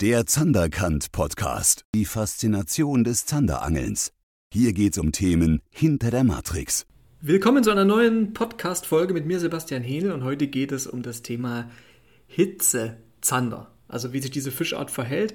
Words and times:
Der 0.00 0.26
Zanderkant 0.26 1.10
Podcast. 1.10 1.84
Die 1.92 2.04
Faszination 2.04 3.02
des 3.02 3.26
Zanderangelns. 3.26 4.12
Hier 4.54 4.72
geht's 4.72 4.96
um 4.96 5.10
Themen 5.10 5.60
hinter 5.70 6.12
der 6.12 6.22
Matrix. 6.22 6.86
Willkommen 7.20 7.64
zu 7.64 7.72
einer 7.72 7.84
neuen 7.84 8.32
Podcast-Folge 8.32 9.12
mit 9.12 9.26
mir, 9.26 9.40
Sebastian 9.40 9.82
Henel, 9.82 10.12
und 10.12 10.22
heute 10.22 10.46
geht 10.46 10.70
es 10.70 10.86
um 10.86 11.02
das 11.02 11.22
Thema 11.22 11.68
Hitzezander. 12.28 13.72
Also 13.88 14.12
wie 14.12 14.20
sich 14.20 14.30
diese 14.30 14.52
Fischart 14.52 14.92
verhält 14.92 15.34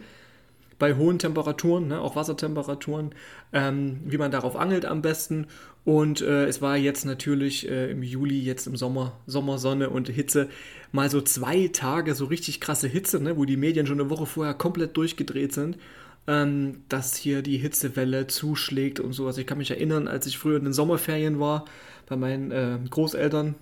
bei 0.79 0.96
hohen 0.96 1.19
Temperaturen, 1.19 1.87
ne, 1.87 2.01
auch 2.01 2.15
Wassertemperaturen, 2.15 3.13
ähm, 3.51 3.99
wie 4.05 4.17
man 4.17 4.31
darauf 4.31 4.55
angelt 4.55 4.85
am 4.85 5.01
besten. 5.01 5.47
Und 5.85 6.22
äh, 6.22 6.46
es 6.46 6.62
war 6.62 6.78
jetzt 6.78 7.05
natürlich 7.05 7.69
äh, 7.69 7.92
im 7.92 8.03
Juli, 8.03 8.40
jetzt 8.40 8.67
im 8.67 8.76
Sommer, 8.76 9.19
Sommersonne 9.28 9.90
und 9.90 10.09
Hitze, 10.09 10.49
mal 10.91 11.09
so 11.09 11.22
zwei 11.22 11.67
Tage 11.67 12.15
so 12.15 12.26
richtig 12.26 12.62
krasse 12.62 12.87
Hitze, 12.87 13.22
ne, 13.22 13.37
wo 13.37 13.46
die 13.46 13.58
Medien 13.58 13.86
schon 13.86 13.99
eine 13.99 14.09
Woche 14.09 14.26
vorher 14.26 14.54
komplett 14.54 14.96
durchgedreht 14.97 15.54
sind. 15.54 15.78
Ähm, 16.26 16.84
dass 16.88 17.18
hier 17.18 17.41
die 17.41 17.58
Hitzewelle 17.58 18.27
zuschlägt 18.27 19.02
und 19.02 19.12
so. 19.12 19.27
Also 19.27 19.41
ich 19.41 19.48
kann 19.48 19.58
mich 19.58 19.71
erinnern, 19.71 20.08
als 20.08 20.26
ich 20.26 20.38
früher 20.38 20.55
in 20.55 20.63
den 20.63 20.71
Sommerferien 20.71 21.38
war, 21.38 21.66
bei 22.08 22.16
meinen 22.16 22.52
äh, 22.52 22.77
Großeltern 22.90 23.55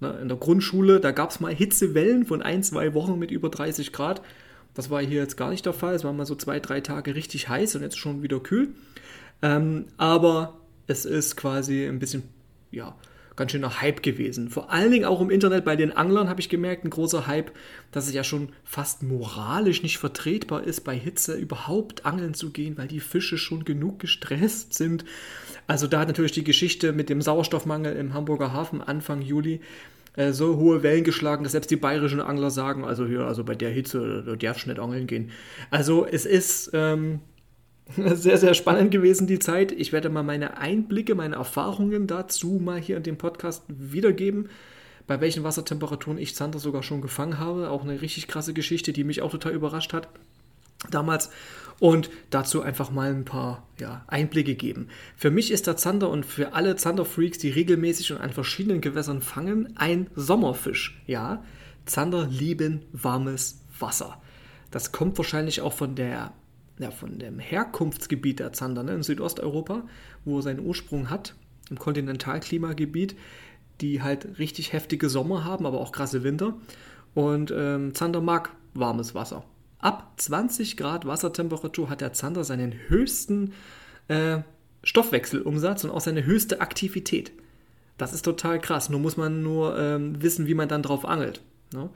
ne, 0.00 0.18
in 0.22 0.28
der 0.28 0.38
Grundschule, 0.38 1.00
da 1.00 1.10
gab 1.10 1.30
es 1.30 1.40
mal 1.40 1.54
Hitzewellen 1.54 2.24
von 2.24 2.40
ein, 2.40 2.62
zwei 2.62 2.94
Wochen 2.94 3.18
mit 3.18 3.30
über 3.30 3.50
30 3.50 3.92
Grad. 3.92 4.22
Das 4.76 4.90
war 4.90 5.00
hier 5.00 5.22
jetzt 5.22 5.36
gar 5.36 5.48
nicht 5.50 5.64
der 5.64 5.72
Fall. 5.72 5.94
Es 5.94 6.04
war 6.04 6.12
mal 6.12 6.26
so 6.26 6.34
zwei, 6.34 6.60
drei 6.60 6.82
Tage 6.82 7.14
richtig 7.14 7.48
heiß 7.48 7.74
und 7.76 7.82
jetzt 7.82 7.98
schon 7.98 8.22
wieder 8.22 8.40
kühl. 8.40 8.68
Ähm, 9.40 9.86
aber 9.96 10.60
es 10.86 11.06
ist 11.06 11.36
quasi 11.36 11.86
ein 11.86 11.98
bisschen, 11.98 12.24
ja, 12.70 12.94
ganz 13.36 13.52
schöner 13.52 13.80
Hype 13.80 14.02
gewesen. 14.02 14.50
Vor 14.50 14.70
allen 14.70 14.90
Dingen 14.90 15.06
auch 15.06 15.20
im 15.20 15.30
Internet 15.30 15.64
bei 15.64 15.76
den 15.76 15.92
Anglern 15.92 16.28
habe 16.28 16.40
ich 16.40 16.50
gemerkt, 16.50 16.84
ein 16.84 16.90
großer 16.90 17.26
Hype, 17.26 17.52
dass 17.90 18.06
es 18.06 18.14
ja 18.14 18.22
schon 18.22 18.50
fast 18.64 19.02
moralisch 19.02 19.82
nicht 19.82 19.98
vertretbar 19.98 20.64
ist, 20.64 20.82
bei 20.84 20.96
Hitze 20.96 21.36
überhaupt 21.36 22.04
angeln 22.04 22.34
zu 22.34 22.50
gehen, 22.50 22.76
weil 22.76 22.88
die 22.88 23.00
Fische 23.00 23.38
schon 23.38 23.64
genug 23.64 23.98
gestresst 23.98 24.74
sind. 24.74 25.04
Also 25.66 25.86
da 25.86 26.00
hat 26.00 26.08
natürlich 26.08 26.32
die 26.32 26.44
Geschichte 26.44 26.92
mit 26.92 27.08
dem 27.08 27.22
Sauerstoffmangel 27.22 27.96
im 27.96 28.12
Hamburger 28.14 28.52
Hafen 28.52 28.82
Anfang 28.82 29.22
Juli 29.22 29.60
äh, 30.16 30.32
so 30.32 30.56
hohe 30.56 30.82
Wellen 30.82 31.04
geschlagen, 31.04 31.44
dass 31.44 31.52
selbst 31.52 31.70
die 31.70 31.76
bayerischen 31.76 32.20
Angler 32.20 32.50
sagen, 32.50 32.84
also 32.84 33.06
hier, 33.06 33.20
also 33.20 33.44
bei 33.44 33.54
der 33.54 33.70
Hitze, 33.70 34.22
da 34.26 34.36
darfst 34.36 34.64
du 34.64 34.70
nicht 34.70 34.80
angeln 34.80 35.06
gehen. 35.06 35.30
Also 35.70 36.06
es 36.06 36.26
ist 36.26 36.70
ähm, 36.72 37.20
sehr, 37.96 38.38
sehr 38.38 38.54
spannend 38.54 38.90
gewesen, 38.90 39.26
die 39.26 39.38
Zeit. 39.38 39.72
Ich 39.72 39.92
werde 39.92 40.08
mal 40.08 40.22
meine 40.22 40.58
Einblicke, 40.58 41.14
meine 41.14 41.36
Erfahrungen 41.36 42.06
dazu 42.06 42.60
mal 42.62 42.80
hier 42.80 42.96
in 42.96 43.02
dem 43.02 43.18
Podcast 43.18 43.64
wiedergeben 43.68 44.48
bei 45.06 45.20
welchen 45.20 45.44
Wassertemperaturen 45.44 46.18
ich 46.18 46.34
Zander 46.34 46.58
sogar 46.58 46.82
schon 46.82 47.00
gefangen 47.00 47.38
habe. 47.38 47.70
Auch 47.70 47.84
eine 47.84 48.02
richtig 48.02 48.26
krasse 48.26 48.54
Geschichte, 48.54 48.92
die 48.92 49.04
mich 49.04 49.22
auch 49.22 49.30
total 49.30 49.52
überrascht 49.52 49.92
hat 49.92 50.08
damals 50.90 51.30
und 51.78 52.10
dazu 52.30 52.62
einfach 52.62 52.90
mal 52.90 53.10
ein 53.10 53.24
paar 53.24 53.66
ja, 53.78 54.04
Einblicke 54.06 54.54
geben. 54.54 54.88
Für 55.16 55.30
mich 55.30 55.50
ist 55.50 55.66
der 55.66 55.76
Zander 55.76 56.08
und 56.10 56.24
für 56.24 56.54
alle 56.54 56.76
Zanderfreaks, 56.76 57.38
die 57.38 57.50
regelmäßig 57.50 58.12
und 58.12 58.20
an 58.20 58.32
verschiedenen 58.32 58.80
Gewässern 58.80 59.20
fangen, 59.20 59.76
ein 59.76 60.08
Sommerfisch. 60.14 61.02
Ja, 61.06 61.42
Zander 61.84 62.26
lieben 62.26 62.82
warmes 62.92 63.62
Wasser. 63.78 64.20
Das 64.70 64.92
kommt 64.92 65.18
wahrscheinlich 65.18 65.60
auch 65.60 65.72
von 65.72 65.94
der 65.94 66.32
ja, 66.78 66.90
von 66.90 67.18
dem 67.18 67.38
Herkunftsgebiet 67.38 68.40
der 68.40 68.52
Zander 68.52 68.82
ne, 68.82 68.94
in 68.94 69.02
Südosteuropa, 69.02 69.84
wo 70.24 70.38
er 70.38 70.42
seinen 70.42 70.60
Ursprung 70.60 71.10
hat, 71.10 71.34
im 71.70 71.78
Kontinentalklimagebiet, 71.78 73.16
die 73.80 74.02
halt 74.02 74.38
richtig 74.38 74.72
heftige 74.72 75.08
Sommer 75.08 75.44
haben, 75.44 75.66
aber 75.66 75.80
auch 75.80 75.92
krasse 75.92 76.22
Winter. 76.22 76.54
Und 77.14 77.52
ähm, 77.56 77.94
Zander 77.94 78.20
mag 78.20 78.50
warmes 78.74 79.14
Wasser. 79.14 79.44
Ab 79.86 80.14
20 80.16 80.76
Grad 80.76 81.06
Wassertemperatur 81.06 81.88
hat 81.88 82.00
der 82.00 82.12
Zander 82.12 82.42
seinen 82.42 82.74
höchsten 82.88 83.52
äh, 84.08 84.38
Stoffwechselumsatz 84.82 85.84
und 85.84 85.92
auch 85.92 86.00
seine 86.00 86.26
höchste 86.26 86.60
Aktivität. 86.60 87.30
Das 87.96 88.12
ist 88.12 88.22
total 88.22 88.58
krass. 88.58 88.88
Nur 88.88 88.98
muss 88.98 89.16
man 89.16 89.44
nur 89.44 89.78
ähm, 89.78 90.20
wissen, 90.20 90.48
wie 90.48 90.54
man 90.54 90.68
dann 90.68 90.82
drauf 90.82 91.04
angelt. 91.04 91.40
Ne? 91.72 91.88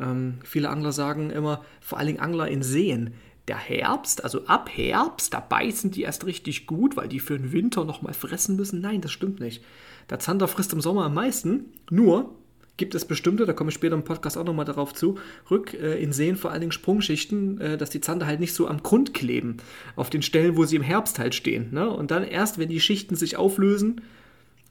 Ähm, 0.00 0.38
viele 0.42 0.70
Angler 0.70 0.90
sagen 0.90 1.30
immer, 1.30 1.64
vor 1.80 1.98
allen 1.98 2.08
Dingen 2.08 2.18
Angler 2.18 2.48
in 2.48 2.64
Seen, 2.64 3.14
der 3.46 3.58
Herbst, 3.58 4.24
also 4.24 4.46
ab 4.46 4.68
Herbst, 4.68 5.32
da 5.32 5.38
beißen 5.38 5.92
die 5.92 6.02
erst 6.02 6.26
richtig 6.26 6.66
gut, 6.66 6.96
weil 6.96 7.06
die 7.06 7.20
für 7.20 7.38
den 7.38 7.52
Winter 7.52 7.84
nochmal 7.84 8.12
fressen 8.12 8.56
müssen. 8.56 8.80
Nein, 8.80 9.02
das 9.02 9.12
stimmt 9.12 9.38
nicht. 9.38 9.62
Der 10.10 10.18
Zander 10.18 10.48
frisst 10.48 10.72
im 10.72 10.80
Sommer 10.80 11.04
am 11.04 11.14
meisten, 11.14 11.66
nur 11.90 12.34
gibt 12.80 12.96
es 12.96 13.04
bestimmte, 13.04 13.46
da 13.46 13.52
komme 13.52 13.68
ich 13.68 13.74
später 13.74 13.94
im 13.94 14.02
Podcast 14.02 14.36
auch 14.36 14.44
nochmal 14.44 14.64
darauf 14.64 14.94
zu, 14.94 15.18
rück 15.50 15.74
äh, 15.74 16.02
in 16.02 16.12
Seen 16.12 16.34
vor 16.34 16.50
allen 16.50 16.62
Dingen 16.62 16.72
Sprungschichten, 16.72 17.60
äh, 17.60 17.78
dass 17.78 17.90
die 17.90 18.00
Zander 18.00 18.26
halt 18.26 18.40
nicht 18.40 18.54
so 18.54 18.66
am 18.66 18.82
Grund 18.82 19.14
kleben, 19.14 19.58
auf 19.96 20.10
den 20.10 20.22
Stellen, 20.22 20.56
wo 20.56 20.64
sie 20.64 20.76
im 20.76 20.82
Herbst 20.82 21.18
halt 21.18 21.34
stehen. 21.36 21.68
Ne? 21.72 21.88
Und 21.88 22.10
dann 22.10 22.24
erst, 22.24 22.58
wenn 22.58 22.70
die 22.70 22.80
Schichten 22.80 23.14
sich 23.14 23.36
auflösen, 23.36 24.00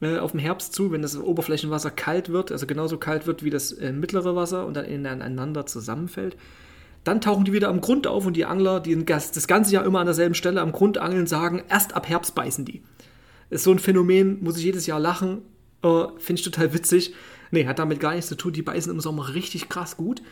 äh, 0.02 0.18
auf 0.18 0.32
dem 0.32 0.40
Herbst 0.40 0.74
zu, 0.74 0.90
wenn 0.90 1.02
das 1.02 1.16
Oberflächenwasser 1.16 1.92
kalt 1.92 2.30
wird, 2.30 2.50
also 2.50 2.66
genauso 2.66 2.98
kalt 2.98 3.26
wird 3.28 3.44
wie 3.44 3.50
das 3.50 3.70
äh, 3.72 3.92
mittlere 3.92 4.34
Wasser 4.34 4.66
und 4.66 4.74
dann 4.74 4.86
ineinander 4.86 5.64
zusammenfällt, 5.66 6.36
dann 7.04 7.20
tauchen 7.20 7.44
die 7.44 7.52
wieder 7.52 7.68
am 7.68 7.80
Grund 7.80 8.08
auf 8.08 8.26
und 8.26 8.36
die 8.36 8.44
Angler, 8.44 8.80
die 8.80 9.04
das 9.04 9.46
ganze 9.46 9.72
Jahr 9.72 9.86
immer 9.86 10.00
an 10.00 10.06
derselben 10.06 10.34
Stelle 10.34 10.60
am 10.60 10.72
Grund 10.72 10.98
angeln, 10.98 11.28
sagen, 11.28 11.62
erst 11.68 11.94
ab 11.94 12.08
Herbst 12.08 12.34
beißen 12.34 12.64
die. 12.64 12.82
Ist 13.50 13.64
so 13.64 13.70
ein 13.70 13.78
Phänomen, 13.78 14.42
muss 14.42 14.58
ich 14.58 14.64
jedes 14.64 14.86
Jahr 14.86 15.00
lachen, 15.00 15.42
äh, 15.82 16.06
finde 16.18 16.40
ich 16.40 16.44
total 16.44 16.74
witzig. 16.74 17.14
Nee, 17.50 17.66
hat 17.66 17.78
damit 17.78 18.00
gar 18.00 18.14
nichts 18.14 18.28
zu 18.28 18.36
tun. 18.36 18.52
Die 18.52 18.62
beißen 18.62 18.92
im 18.92 19.00
Sommer 19.00 19.34
richtig 19.34 19.68
krass 19.68 19.96
gut. 19.96 20.22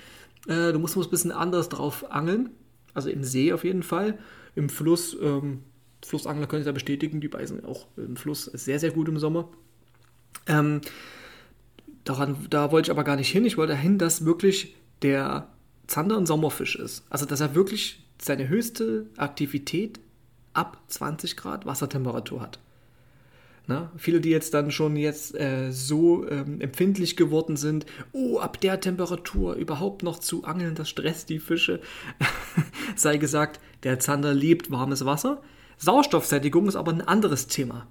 Äh, 0.47 0.73
du 0.73 0.79
musst, 0.79 0.97
musst 0.97 1.09
ein 1.09 1.11
bisschen 1.11 1.33
anders 1.33 1.69
drauf 1.69 2.11
angeln. 2.11 2.51
Also 2.95 3.11
im 3.11 3.25
See 3.25 3.53
auf 3.53 3.65
jeden 3.65 3.83
Fall. 3.83 4.19
Im 4.55 4.69
Fluss, 4.69 5.17
ähm, 5.21 5.63
Flussangler 6.05 6.47
können 6.47 6.63
es 6.63 6.67
ja 6.67 6.73
bestätigen, 6.73 7.21
die 7.21 7.29
beißen 7.29 7.65
auch 7.65 7.87
im 7.97 8.17
Fluss 8.17 8.45
sehr, 8.45 8.79
sehr 8.79 8.91
gut 8.91 9.09
im 9.09 9.19
Sommer. 9.19 9.49
Ähm, 10.47 10.81
daran, 12.05 12.47
da 12.51 12.73
wollte 12.73 12.87
ich 12.87 12.91
aber 12.91 13.05
gar 13.05 13.17
nicht 13.17 13.31
hin. 13.31 13.45
Ich 13.45 13.57
wollte 13.57 13.73
dahin, 13.73 13.99
dass 13.99 14.25
wirklich 14.25 14.75
der 15.03 15.49
Zander 15.87 16.17
ein 16.17 16.27
Sommerfisch 16.27 16.77
ist. 16.77 17.05
Also 17.11 17.27
dass 17.27 17.41
er 17.41 17.55
wirklich 17.55 18.05
seine 18.21 18.49
höchste 18.49 19.07
Aktivität 19.17 20.01
ab 20.53 20.83
20 20.89 21.37
Grad 21.37 21.67
Wassertemperatur 21.67 22.41
hat. 22.41 22.59
Na, 23.71 23.93
viele, 23.99 24.23
die 24.23 24.31
jetzt 24.31 24.55
dann 24.55 24.71
schon 24.71 24.97
jetzt 24.97 25.39
äh, 25.39 25.71
so 25.73 26.27
ähm, 26.27 26.59
empfindlich 26.63 27.19
geworden 27.19 27.59
sind, 27.59 27.85
oh, 28.13 28.39
ab 28.39 28.59
der 28.63 28.81
Temperatur 28.81 29.57
überhaupt 29.57 30.03
noch 30.03 30.19
zu 30.21 30.45
angeln, 30.45 30.75
das 30.75 30.89
stresst 30.89 31.29
die 31.29 31.39
Fische, 31.39 31.81
sei 32.97 33.19
gesagt, 33.19 33.61
der 33.83 33.99
Zander 33.99 34.33
liebt 34.33 34.71
warmes 34.71 35.05
Wasser. 35.05 35.43
Sauerstoffsättigung 35.77 36.67
ist 36.67 36.77
aber 36.77 36.93
ein 36.93 37.03
anderes 37.03 37.47
Thema. 37.47 37.87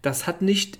Das 0.00 0.26
hat 0.26 0.40
nicht 0.40 0.78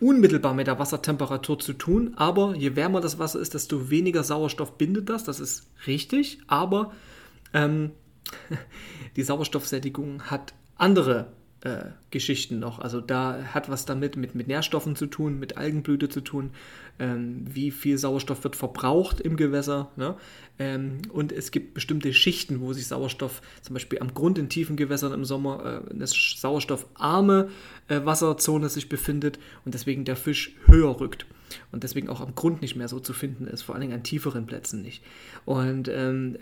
unmittelbar 0.00 0.54
mit 0.54 0.66
der 0.66 0.78
Wassertemperatur 0.78 1.58
zu 1.58 1.74
tun, 1.74 2.14
aber 2.16 2.56
je 2.56 2.76
wärmer 2.76 3.02
das 3.02 3.18
Wasser 3.18 3.40
ist, 3.40 3.52
desto 3.52 3.90
weniger 3.90 4.24
Sauerstoff 4.24 4.78
bindet 4.78 5.10
das, 5.10 5.24
das 5.24 5.38
ist 5.38 5.68
richtig, 5.86 6.38
aber 6.46 6.92
ähm, 7.52 7.90
die 9.16 9.22
Sauerstoffsättigung 9.22 10.30
hat 10.30 10.54
andere 10.76 11.30
äh, 11.62 11.90
Geschichten 12.10 12.58
noch. 12.58 12.78
Also 12.78 13.00
da 13.00 13.44
hat 13.52 13.68
was 13.68 13.84
damit 13.84 14.16
mit, 14.16 14.34
mit 14.34 14.48
Nährstoffen 14.48 14.96
zu 14.96 15.06
tun, 15.06 15.38
mit 15.38 15.56
Algenblüte 15.56 16.08
zu 16.08 16.20
tun, 16.22 16.50
ähm, 16.98 17.44
wie 17.48 17.70
viel 17.70 17.98
Sauerstoff 17.98 18.44
wird 18.44 18.56
verbraucht 18.56 19.20
im 19.20 19.36
Gewässer. 19.36 19.90
Ne? 19.96 20.16
Ähm, 20.58 21.02
und 21.12 21.32
es 21.32 21.50
gibt 21.50 21.74
bestimmte 21.74 22.12
Schichten, 22.14 22.60
wo 22.60 22.72
sich 22.72 22.86
Sauerstoff 22.86 23.42
zum 23.62 23.74
Beispiel 23.74 23.98
am 24.00 24.14
Grund 24.14 24.38
in 24.38 24.48
tiefen 24.48 24.76
Gewässern 24.76 25.12
im 25.12 25.24
Sommer 25.24 25.82
äh, 25.88 25.90
eine 25.92 26.06
sauerstoffarme 26.06 27.50
äh, 27.88 28.00
Wasserzone 28.04 28.68
sich 28.68 28.88
befindet 28.88 29.38
und 29.64 29.74
deswegen 29.74 30.04
der 30.04 30.16
Fisch 30.16 30.56
höher 30.66 30.98
rückt 30.98 31.26
und 31.72 31.82
deswegen 31.82 32.08
auch 32.08 32.20
am 32.20 32.34
Grund 32.34 32.62
nicht 32.62 32.76
mehr 32.76 32.88
so 32.88 33.00
zu 33.00 33.12
finden 33.12 33.46
ist, 33.46 33.62
vor 33.62 33.74
allen 33.74 33.82
Dingen 33.82 33.94
an 33.94 34.02
tieferen 34.02 34.46
Plätzen 34.46 34.82
nicht. 34.82 35.02
Und 35.44 35.88
ähm, 35.88 36.38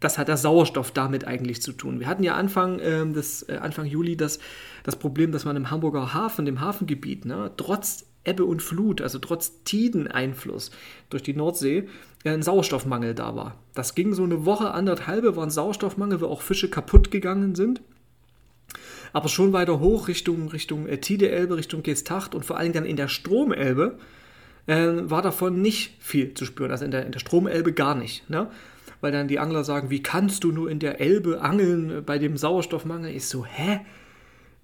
das 0.00 0.18
hat 0.18 0.28
der 0.28 0.36
Sauerstoff 0.36 0.90
damit 0.92 1.26
eigentlich 1.26 1.62
zu 1.62 1.72
tun. 1.72 2.00
Wir 2.00 2.06
hatten 2.06 2.22
ja 2.22 2.34
Anfang, 2.34 2.78
äh, 2.78 3.06
des, 3.06 3.42
äh, 3.48 3.56
Anfang 3.56 3.86
Juli 3.86 4.16
das, 4.16 4.38
das 4.84 4.96
Problem, 4.96 5.32
dass 5.32 5.44
man 5.44 5.56
im 5.56 5.70
Hamburger 5.70 6.14
Hafen, 6.14 6.44
dem 6.44 6.60
Hafengebiet, 6.60 7.24
ne, 7.24 7.50
trotz 7.56 8.06
Ebbe 8.24 8.44
und 8.44 8.62
Flut, 8.62 9.00
also 9.00 9.18
trotz 9.18 9.62
Tideneinfluss 9.64 10.70
durch 11.10 11.22
die 11.22 11.34
Nordsee, 11.34 11.88
äh, 12.24 12.30
ein 12.30 12.42
Sauerstoffmangel 12.42 13.14
da 13.14 13.34
war. 13.34 13.56
Das 13.74 13.94
ging 13.94 14.12
so 14.12 14.24
eine 14.24 14.44
Woche, 14.44 14.72
anderthalbe, 14.72 15.36
war 15.36 15.44
ein 15.44 15.50
Sauerstoffmangel, 15.50 16.20
wo 16.20 16.26
auch 16.26 16.42
Fische 16.42 16.68
kaputt 16.68 17.10
gegangen 17.10 17.54
sind. 17.54 17.80
Aber 19.12 19.28
schon 19.28 19.52
weiter 19.52 19.80
hoch 19.80 20.08
Richtung, 20.08 20.48
Richtung 20.48 20.86
äh, 20.86 20.98
Tide-Elbe, 20.98 21.56
Richtung 21.56 21.82
Geesthacht 21.82 22.34
und 22.34 22.44
vor 22.44 22.58
allem 22.58 22.72
dann 22.72 22.84
in 22.84 22.96
der 22.96 23.08
Stromelbe 23.08 23.98
äh, 24.66 24.88
war 25.02 25.22
davon 25.22 25.62
nicht 25.62 25.96
viel 25.98 26.34
zu 26.34 26.44
spüren. 26.44 26.70
Also 26.70 26.84
in 26.84 26.90
der, 26.90 27.06
in 27.06 27.12
der 27.12 27.20
Stromelbe 27.20 27.72
gar 27.72 27.94
nicht. 27.94 28.28
Ne? 28.28 28.48
Weil 29.00 29.12
dann 29.12 29.28
die 29.28 29.38
Angler 29.38 29.64
sagen, 29.64 29.90
wie 29.90 30.02
kannst 30.02 30.44
du 30.44 30.52
nur 30.52 30.70
in 30.70 30.78
der 30.78 31.00
Elbe 31.00 31.40
angeln 31.40 32.02
bei 32.04 32.18
dem 32.18 32.36
Sauerstoffmangel? 32.36 33.14
Ich 33.14 33.26
so, 33.26 33.44
hä? 33.44 33.80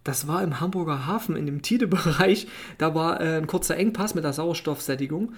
Das 0.03 0.29
war 0.29 0.43
im 0.43 0.61
Hamburger 0.61 1.07
Hafen, 1.07 1.35
in 1.35 1.47
dem 1.47 1.63
Tide-Bereich. 1.63 2.47
Da 2.79 2.95
war 2.95 3.21
äh, 3.21 3.37
ein 3.37 3.47
kurzer 3.47 3.77
Engpass 3.77 4.15
mit 4.15 4.25
der 4.25 4.35
Sauerstoffsättigung. 4.35 5.33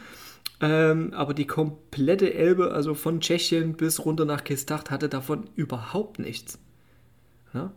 Ähm, 0.60 1.12
aber 1.14 1.34
die 1.34 1.46
komplette 1.46 2.34
Elbe, 2.34 2.72
also 2.72 2.94
von 2.94 3.20
Tschechien 3.20 3.74
bis 3.74 4.04
runter 4.04 4.24
nach 4.24 4.42
Kestacht, 4.42 4.90
hatte 4.90 5.08
davon 5.08 5.44
überhaupt 5.54 6.18
nichts. 6.18 6.58
Ja? 7.54 7.72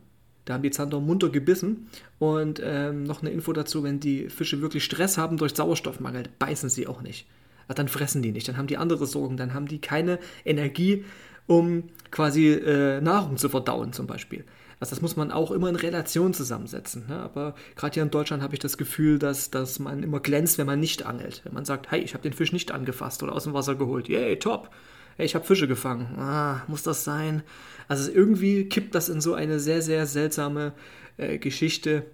Da 0.45 0.55
haben 0.55 0.63
die 0.63 0.71
Zander 0.71 0.99
munter 0.99 1.29
gebissen. 1.29 1.89
Und 2.17 2.59
ähm, 2.63 3.03
noch 3.03 3.21
eine 3.21 3.29
Info 3.29 3.53
dazu, 3.53 3.83
wenn 3.83 3.99
die 3.99 4.29
Fische 4.29 4.61
wirklich 4.61 4.83
Stress 4.83 5.17
haben 5.17 5.37
durch 5.37 5.53
Sauerstoffmangel, 5.53 6.23
beißen 6.39 6.69
sie 6.69 6.87
auch 6.87 7.01
nicht. 7.01 7.27
Dann 7.75 7.87
fressen 7.87 8.21
die 8.21 8.31
nicht, 8.31 8.47
dann 8.47 8.57
haben 8.57 8.67
die 8.67 8.77
andere 8.77 9.05
Sorgen, 9.05 9.37
dann 9.37 9.53
haben 9.53 9.67
die 9.67 9.79
keine 9.79 10.19
Energie, 10.43 11.05
um 11.47 11.83
quasi 12.11 12.49
äh, 12.49 12.99
Nahrung 13.01 13.37
zu 13.37 13.49
verdauen 13.49 13.93
zum 13.93 14.07
Beispiel. 14.07 14.43
Also 14.79 14.91
das 14.95 15.01
muss 15.01 15.17
man 15.17 15.31
auch 15.31 15.51
immer 15.51 15.67
in 15.67 15.75
Relation 15.75 16.33
zusammensetzen. 16.33 17.07
Ne? 17.07 17.19
Aber 17.19 17.55
gerade 17.75 17.95
hier 17.95 18.03
in 18.03 18.11
Deutschland 18.11 18.41
habe 18.41 18.53
ich 18.53 18.59
das 18.59 18.77
Gefühl, 18.77 19.19
dass, 19.19 19.51
dass 19.51 19.79
man 19.79 20.03
immer 20.03 20.21
glänzt, 20.21 20.57
wenn 20.57 20.67
man 20.67 20.79
nicht 20.79 21.05
angelt. 21.05 21.41
Wenn 21.43 21.53
man 21.53 21.65
sagt, 21.65 21.91
hey, 21.91 21.99
ich 21.99 22.13
habe 22.13 22.23
den 22.23 22.33
Fisch 22.33 22.53
nicht 22.53 22.71
angefasst 22.71 23.21
oder 23.21 23.33
aus 23.33 23.43
dem 23.43 23.53
Wasser 23.53 23.75
geholt. 23.75 24.07
Yay, 24.07 24.39
top. 24.39 24.69
Hey, 25.17 25.25
ich 25.25 25.35
habe 25.35 25.45
Fische 25.45 25.67
gefangen. 25.67 26.17
Ah, 26.17 26.63
muss 26.67 26.83
das 26.83 27.03
sein? 27.03 27.43
Also 27.89 28.09
irgendwie 28.09 28.69
kippt 28.69 28.95
das 28.95 29.09
in 29.09 29.19
so 29.19 29.33
eine 29.33 29.59
sehr, 29.59 29.81
sehr 29.81 30.05
seltsame 30.05 30.71
äh, 31.17 31.39
Geschichte, 31.39 32.05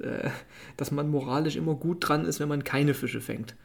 äh, 0.00 0.30
dass 0.76 0.92
man 0.92 1.08
moralisch 1.08 1.56
immer 1.56 1.74
gut 1.74 2.08
dran 2.08 2.24
ist, 2.26 2.38
wenn 2.38 2.48
man 2.48 2.62
keine 2.62 2.94
Fische 2.94 3.20
fängt. 3.20 3.56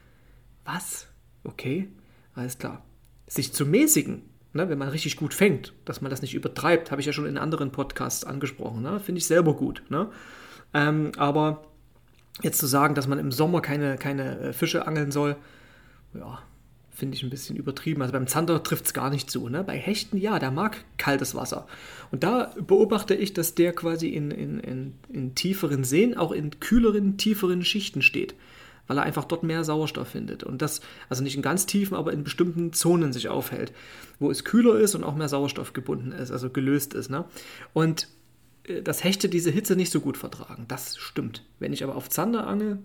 Was? 0.64 1.06
Okay, 1.44 1.88
alles 2.34 2.58
klar. 2.58 2.82
Sich 3.26 3.52
zu 3.52 3.66
mäßigen, 3.66 4.22
ne, 4.52 4.68
wenn 4.68 4.78
man 4.78 4.88
richtig 4.88 5.16
gut 5.16 5.34
fängt, 5.34 5.72
dass 5.84 6.00
man 6.00 6.10
das 6.10 6.22
nicht 6.22 6.34
übertreibt, 6.34 6.90
habe 6.90 7.00
ich 7.00 7.06
ja 7.06 7.12
schon 7.12 7.26
in 7.26 7.38
anderen 7.38 7.70
Podcasts 7.70 8.24
angesprochen. 8.24 8.82
Ne? 8.82 8.98
Finde 9.00 9.18
ich 9.18 9.26
selber 9.26 9.54
gut. 9.54 9.82
Ne? 9.88 10.08
Ähm, 10.72 11.12
aber 11.16 11.64
jetzt 12.42 12.58
zu 12.58 12.66
sagen, 12.66 12.94
dass 12.94 13.06
man 13.06 13.18
im 13.18 13.30
Sommer 13.30 13.60
keine, 13.60 13.96
keine 13.96 14.38
äh, 14.38 14.52
Fische 14.52 14.86
angeln 14.86 15.10
soll, 15.10 15.36
ja, 16.14 16.40
finde 16.90 17.16
ich 17.16 17.22
ein 17.22 17.30
bisschen 17.30 17.56
übertrieben. 17.56 18.02
Also 18.02 18.12
beim 18.12 18.26
Zander 18.26 18.62
trifft 18.62 18.86
es 18.86 18.94
gar 18.94 19.10
nicht 19.10 19.30
zu. 19.30 19.48
Ne? 19.48 19.64
Bei 19.64 19.76
Hechten, 19.76 20.16
ja, 20.16 20.38
der 20.38 20.50
mag 20.50 20.84
kaltes 20.96 21.34
Wasser. 21.34 21.66
Und 22.10 22.22
da 22.22 22.54
beobachte 22.58 23.14
ich, 23.14 23.32
dass 23.34 23.54
der 23.54 23.72
quasi 23.72 24.08
in, 24.08 24.30
in, 24.30 24.60
in, 24.60 24.94
in 25.08 25.34
tieferen 25.34 25.84
Seen, 25.84 26.16
auch 26.16 26.32
in 26.32 26.60
kühleren, 26.60 27.16
tieferen 27.16 27.64
Schichten 27.64 28.00
steht 28.00 28.34
weil 28.86 28.98
er 28.98 29.04
einfach 29.04 29.24
dort 29.24 29.42
mehr 29.42 29.64
Sauerstoff 29.64 30.08
findet. 30.08 30.44
Und 30.44 30.62
das, 30.62 30.80
also 31.08 31.22
nicht 31.22 31.36
in 31.36 31.42
ganz 31.42 31.66
tiefen, 31.66 31.96
aber 31.96 32.12
in 32.12 32.24
bestimmten 32.24 32.72
Zonen 32.72 33.12
sich 33.12 33.28
aufhält, 33.28 33.72
wo 34.18 34.30
es 34.30 34.44
kühler 34.44 34.78
ist 34.78 34.94
und 34.94 35.04
auch 35.04 35.14
mehr 35.14 35.28
Sauerstoff 35.28 35.72
gebunden 35.72 36.12
ist, 36.12 36.30
also 36.30 36.50
gelöst 36.50 36.94
ist. 36.94 37.10
Ne? 37.10 37.24
Und 37.72 38.08
äh, 38.64 38.82
das 38.82 39.04
Hechte 39.04 39.28
diese 39.28 39.50
Hitze 39.50 39.76
nicht 39.76 39.92
so 39.92 40.00
gut 40.00 40.16
vertragen. 40.16 40.66
Das 40.68 40.96
stimmt. 40.96 41.44
Wenn 41.58 41.72
ich 41.72 41.84
aber 41.84 41.96
auf 41.96 42.08
Zander 42.08 42.46
angel, 42.46 42.78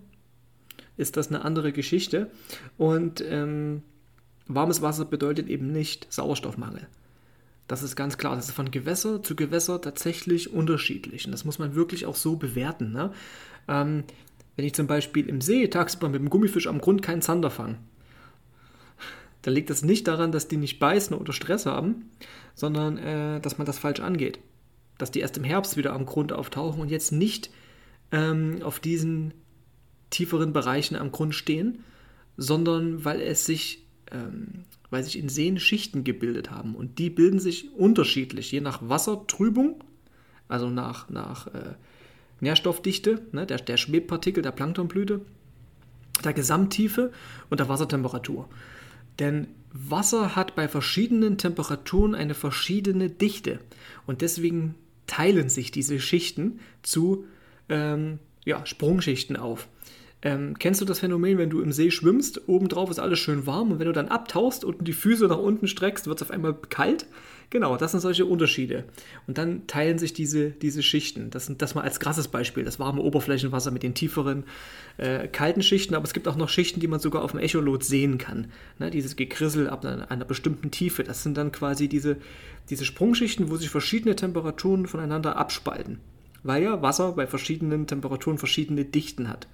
ist 0.96 1.16
das 1.16 1.28
eine 1.28 1.44
andere 1.44 1.72
Geschichte. 1.72 2.30
Und 2.76 3.24
ähm, 3.26 3.82
warmes 4.46 4.82
Wasser 4.82 5.04
bedeutet 5.04 5.48
eben 5.48 5.72
nicht 5.72 6.06
Sauerstoffmangel. 6.12 6.86
Das 7.68 7.82
ist 7.82 7.94
ganz 7.94 8.18
klar. 8.18 8.36
Das 8.36 8.48
ist 8.48 8.54
von 8.54 8.70
Gewässer 8.70 9.22
zu 9.22 9.36
Gewässer 9.36 9.80
tatsächlich 9.80 10.52
unterschiedlich. 10.52 11.26
Und 11.26 11.32
das 11.32 11.44
muss 11.44 11.58
man 11.58 11.74
wirklich 11.74 12.04
auch 12.06 12.16
so 12.16 12.36
bewerten. 12.36 12.92
Ne? 12.92 13.12
Ähm, 13.68 14.04
wenn 14.60 14.66
ich 14.66 14.74
zum 14.74 14.86
Beispiel 14.86 15.26
im 15.26 15.40
See 15.40 15.68
tagsüber 15.68 16.10
mit 16.10 16.20
dem 16.20 16.28
Gummifisch 16.28 16.66
am 16.66 16.82
Grund 16.82 17.00
keinen 17.00 17.22
Zander 17.22 17.48
fange, 17.48 17.78
dann 19.40 19.54
liegt 19.54 19.70
das 19.70 19.82
nicht 19.82 20.06
daran, 20.06 20.32
dass 20.32 20.48
die 20.48 20.58
nicht 20.58 20.78
beißen 20.78 21.16
oder 21.16 21.32
Stress 21.32 21.64
haben, 21.64 22.10
sondern 22.54 22.98
äh, 22.98 23.40
dass 23.40 23.56
man 23.56 23.66
das 23.66 23.78
falsch 23.78 24.00
angeht. 24.00 24.38
Dass 24.98 25.10
die 25.10 25.20
erst 25.20 25.38
im 25.38 25.44
Herbst 25.44 25.78
wieder 25.78 25.94
am 25.94 26.04
Grund 26.04 26.34
auftauchen 26.34 26.82
und 26.82 26.90
jetzt 26.90 27.10
nicht 27.10 27.48
ähm, 28.12 28.58
auf 28.62 28.80
diesen 28.80 29.32
tieferen 30.10 30.52
Bereichen 30.52 30.94
am 30.94 31.10
Grund 31.10 31.34
stehen, 31.34 31.82
sondern 32.36 33.02
weil 33.02 33.22
es 33.22 33.46
sich, 33.46 33.86
ähm, 34.12 34.66
weil 34.90 35.02
sich 35.02 35.18
in 35.18 35.30
Seen 35.30 35.58
Schichten 35.58 36.04
gebildet 36.04 36.50
haben. 36.50 36.74
Und 36.74 36.98
die 36.98 37.08
bilden 37.08 37.40
sich 37.40 37.72
unterschiedlich, 37.72 38.52
je 38.52 38.60
nach 38.60 38.86
Wassertrübung, 38.86 39.82
also 40.48 40.68
nach, 40.68 41.08
nach 41.08 41.46
äh, 41.46 41.76
Nährstoffdichte, 42.40 43.22
ne, 43.32 43.46
der, 43.46 43.58
der 43.58 43.76
Schwebpartikel 43.76 44.42
der 44.42 44.52
Planktonblüte, 44.52 45.20
der 46.24 46.32
Gesamttiefe 46.32 47.12
und 47.48 47.60
der 47.60 47.68
Wassertemperatur. 47.68 48.48
Denn 49.18 49.48
Wasser 49.72 50.34
hat 50.34 50.54
bei 50.54 50.68
verschiedenen 50.68 51.38
Temperaturen 51.38 52.14
eine 52.14 52.34
verschiedene 52.34 53.10
Dichte 53.10 53.60
und 54.06 54.20
deswegen 54.20 54.74
teilen 55.06 55.48
sich 55.48 55.70
diese 55.70 56.00
Schichten 56.00 56.60
zu 56.82 57.26
ähm, 57.68 58.18
ja, 58.44 58.64
Sprungschichten 58.64 59.36
auf. 59.36 59.68
Ähm, 60.22 60.58
kennst 60.58 60.80
du 60.80 60.84
das 60.84 60.98
Phänomen, 60.98 61.38
wenn 61.38 61.48
du 61.48 61.62
im 61.62 61.72
See 61.72 61.90
schwimmst, 61.90 62.46
obendrauf 62.46 62.90
ist 62.90 62.98
alles 62.98 63.18
schön 63.18 63.46
warm 63.46 63.72
und 63.72 63.78
wenn 63.78 63.86
du 63.86 63.92
dann 63.92 64.08
abtauchst 64.08 64.64
und 64.64 64.86
die 64.86 64.92
Füße 64.92 65.26
nach 65.26 65.38
unten 65.38 65.66
streckst, 65.66 66.06
wird 66.06 66.20
es 66.20 66.22
auf 66.22 66.30
einmal 66.30 66.54
kalt? 66.68 67.06
Genau, 67.50 67.76
das 67.76 67.90
sind 67.90 68.00
solche 68.00 68.26
Unterschiede. 68.26 68.84
Und 69.26 69.36
dann 69.36 69.66
teilen 69.66 69.98
sich 69.98 70.12
diese, 70.12 70.50
diese 70.50 70.84
Schichten. 70.84 71.30
Das, 71.30 71.50
das 71.58 71.74
mal 71.74 71.82
als 71.82 71.98
krasses 71.98 72.28
Beispiel, 72.28 72.62
das 72.62 72.78
warme 72.78 73.02
Oberflächenwasser 73.02 73.72
mit 73.72 73.82
den 73.82 73.92
tieferen, 73.92 74.44
äh, 74.98 75.26
kalten 75.26 75.62
Schichten, 75.62 75.96
aber 75.96 76.04
es 76.04 76.12
gibt 76.12 76.28
auch 76.28 76.36
noch 76.36 76.48
Schichten, 76.48 76.78
die 76.78 76.86
man 76.86 77.00
sogar 77.00 77.24
auf 77.24 77.32
dem 77.32 77.40
Echolot 77.40 77.82
sehen 77.82 78.18
kann. 78.18 78.52
Ne, 78.78 78.90
dieses 78.90 79.16
Gekrissel 79.16 79.68
ab 79.68 79.84
einer, 79.84 80.08
einer, 80.12 80.24
bestimmten 80.24 80.70
Tiefe, 80.70 81.02
das 81.02 81.24
sind 81.24 81.36
dann 81.36 81.50
quasi 81.50 81.88
diese, 81.88 82.18
diese 82.68 82.84
Sprungschichten, 82.84 83.50
wo 83.50 83.56
sich 83.56 83.68
verschiedene 83.68 84.14
Temperaturen 84.14 84.86
voneinander 84.86 85.36
abspalten. 85.36 85.98
Weil 86.44 86.62
ja 86.62 86.82
Wasser 86.82 87.12
bei 87.12 87.26
verschiedenen 87.26 87.88
Temperaturen 87.88 88.38
verschiedene 88.38 88.84
Dichten 88.84 89.28
hat. 89.28 89.48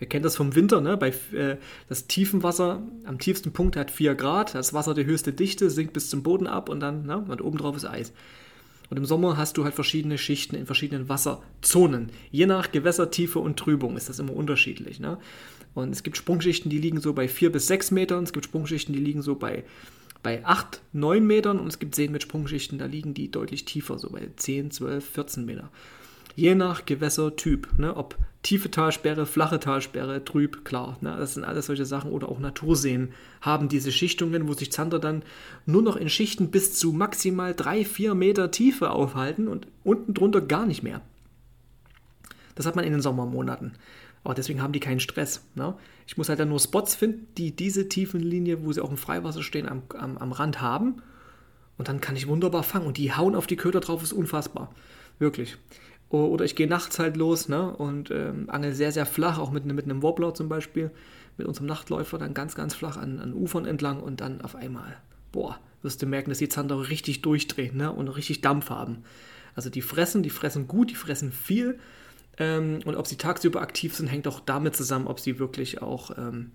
Wir 0.00 0.08
kennen 0.08 0.24
das 0.24 0.34
vom 0.34 0.56
Winter, 0.56 0.80
ne? 0.80 0.96
Bei 0.96 1.10
äh, 1.32 1.58
das 1.88 2.08
Tiefenwasser 2.08 2.82
am 3.04 3.18
tiefsten 3.18 3.52
Punkt 3.52 3.76
hat 3.76 3.90
4 3.90 4.14
Grad, 4.16 4.54
das 4.54 4.74
Wasser 4.74 4.94
die 4.94 5.04
höchste 5.04 5.32
Dichte, 5.32 5.70
sinkt 5.70 5.92
bis 5.92 6.10
zum 6.10 6.22
Boden 6.22 6.48
ab 6.48 6.68
und 6.68 6.80
dann, 6.80 7.06
ne? 7.06 7.18
Und 7.18 7.42
oben 7.42 7.58
drauf 7.58 7.76
ist 7.76 7.84
Eis. 7.84 8.12
Und 8.90 8.96
im 8.96 9.04
Sommer 9.04 9.36
hast 9.36 9.56
du 9.56 9.64
halt 9.64 9.74
verschiedene 9.74 10.18
Schichten 10.18 10.56
in 10.56 10.66
verschiedenen 10.66 11.08
Wasserzonen. 11.08 12.10
Je 12.32 12.46
nach 12.46 12.72
Gewässertiefe 12.72 13.38
und 13.38 13.56
Trübung 13.56 13.96
ist 13.96 14.08
das 14.08 14.18
immer 14.18 14.34
unterschiedlich. 14.34 14.98
Ne? 14.98 15.18
Und 15.74 15.92
es 15.92 16.02
gibt 16.02 16.16
Sprungschichten, 16.16 16.70
die 16.70 16.78
liegen 16.78 17.00
so 17.00 17.12
bei 17.12 17.28
4 17.28 17.52
bis 17.52 17.68
6 17.68 17.92
Metern, 17.92 18.24
es 18.24 18.32
gibt 18.32 18.46
Sprungschichten, 18.46 18.92
die 18.92 19.00
liegen 19.00 19.22
so 19.22 19.36
bei, 19.36 19.62
bei 20.24 20.44
8, 20.44 20.82
9 20.92 21.24
Metern 21.24 21.60
und 21.60 21.68
es 21.68 21.78
gibt 21.78 21.94
Seen 21.94 22.10
mit 22.10 22.22
Sprungschichten, 22.22 22.78
da 22.78 22.86
liegen 22.86 23.14
die 23.14 23.30
deutlich 23.30 23.64
tiefer, 23.64 23.96
so 23.96 24.10
bei 24.10 24.28
10, 24.34 24.72
12, 24.72 25.08
14 25.08 25.44
Meter. 25.44 25.70
Je 26.36 26.54
nach 26.54 26.86
Gewässertyp, 26.86 27.78
ne? 27.78 27.96
ob 27.96 28.16
tiefe 28.42 28.70
Talsperre, 28.70 29.26
flache 29.26 29.60
Talsperre, 29.60 30.24
trüb, 30.24 30.64
klar. 30.64 30.96
Ne? 31.00 31.14
Das 31.18 31.34
sind 31.34 31.44
alles 31.44 31.66
solche 31.66 31.84
Sachen. 31.84 32.12
Oder 32.12 32.28
auch 32.28 32.38
Naturseen 32.38 33.12
haben 33.40 33.68
diese 33.68 33.92
Schichtungen, 33.92 34.48
wo 34.48 34.54
sich 34.54 34.72
Zander 34.72 34.98
dann 34.98 35.22
nur 35.66 35.82
noch 35.82 35.96
in 35.96 36.08
Schichten 36.08 36.50
bis 36.50 36.78
zu 36.78 36.92
maximal 36.92 37.54
3, 37.54 37.84
4 37.84 38.14
Meter 38.14 38.50
Tiefe 38.50 38.90
aufhalten 38.90 39.48
und 39.48 39.66
unten 39.84 40.14
drunter 40.14 40.40
gar 40.40 40.66
nicht 40.66 40.82
mehr. 40.82 41.02
Das 42.54 42.66
hat 42.66 42.76
man 42.76 42.84
in 42.84 42.92
den 42.92 43.02
Sommermonaten. 43.02 43.72
Aber 44.22 44.34
deswegen 44.34 44.62
haben 44.62 44.72
die 44.72 44.80
keinen 44.80 45.00
Stress. 45.00 45.42
Ne? 45.54 45.74
Ich 46.06 46.16
muss 46.16 46.28
halt 46.28 46.40
dann 46.40 46.50
nur 46.50 46.60
Spots 46.60 46.94
finden, 46.94 47.26
die 47.36 47.56
diese 47.56 47.88
Tiefenlinie, 47.88 48.64
wo 48.64 48.72
sie 48.72 48.82
auch 48.82 48.90
im 48.90 48.98
Freiwasser 48.98 49.42
stehen, 49.42 49.68
am, 49.68 49.82
am, 49.96 50.18
am 50.18 50.32
Rand 50.32 50.60
haben. 50.60 51.02
Und 51.78 51.88
dann 51.88 52.00
kann 52.02 52.16
ich 52.16 52.28
wunderbar 52.28 52.62
fangen. 52.62 52.86
Und 52.86 52.98
die 52.98 53.14
hauen 53.14 53.34
auf 53.34 53.46
die 53.46 53.56
Köder 53.56 53.80
drauf, 53.80 54.02
ist 54.02 54.12
unfassbar. 54.12 54.74
Wirklich. 55.18 55.56
Oder 56.10 56.44
ich 56.44 56.56
gehe 56.56 56.66
nachts 56.66 56.98
halt 56.98 57.16
los 57.16 57.48
ne, 57.48 57.72
und 57.72 58.10
ähm, 58.10 58.50
angel 58.50 58.74
sehr, 58.74 58.90
sehr 58.90 59.06
flach, 59.06 59.38
auch 59.38 59.52
mit, 59.52 59.64
mit 59.64 59.84
einem 59.84 60.02
Wobbler 60.02 60.34
zum 60.34 60.48
Beispiel, 60.48 60.90
mit 61.38 61.46
unserem 61.46 61.68
Nachtläufer 61.68 62.18
dann 62.18 62.34
ganz, 62.34 62.56
ganz 62.56 62.74
flach 62.74 62.96
an, 62.96 63.20
an 63.20 63.32
Ufern 63.32 63.64
entlang 63.64 64.00
und 64.00 64.20
dann 64.20 64.40
auf 64.40 64.56
einmal, 64.56 64.96
boah, 65.30 65.60
wirst 65.82 66.02
du 66.02 66.06
merken, 66.06 66.30
dass 66.30 66.38
die 66.38 66.48
Zander 66.48 66.88
richtig 66.90 67.22
durchdrehen 67.22 67.76
ne, 67.76 67.92
und 67.92 68.08
richtig 68.08 68.40
Dampf 68.40 68.70
haben. 68.70 69.04
Also 69.54 69.70
die 69.70 69.82
fressen, 69.82 70.24
die 70.24 70.30
fressen 70.30 70.66
gut, 70.66 70.90
die 70.90 70.96
fressen 70.96 71.30
viel. 71.30 71.78
Ähm, 72.38 72.80
und 72.84 72.96
ob 72.96 73.06
sie 73.06 73.16
tagsüber 73.16 73.60
aktiv 73.60 73.94
sind, 73.94 74.08
hängt 74.08 74.26
auch 74.26 74.40
damit 74.40 74.74
zusammen, 74.74 75.06
ob 75.06 75.20
sie 75.20 75.38
wirklich 75.38 75.80
auch 75.80 76.16
ähm, 76.18 76.50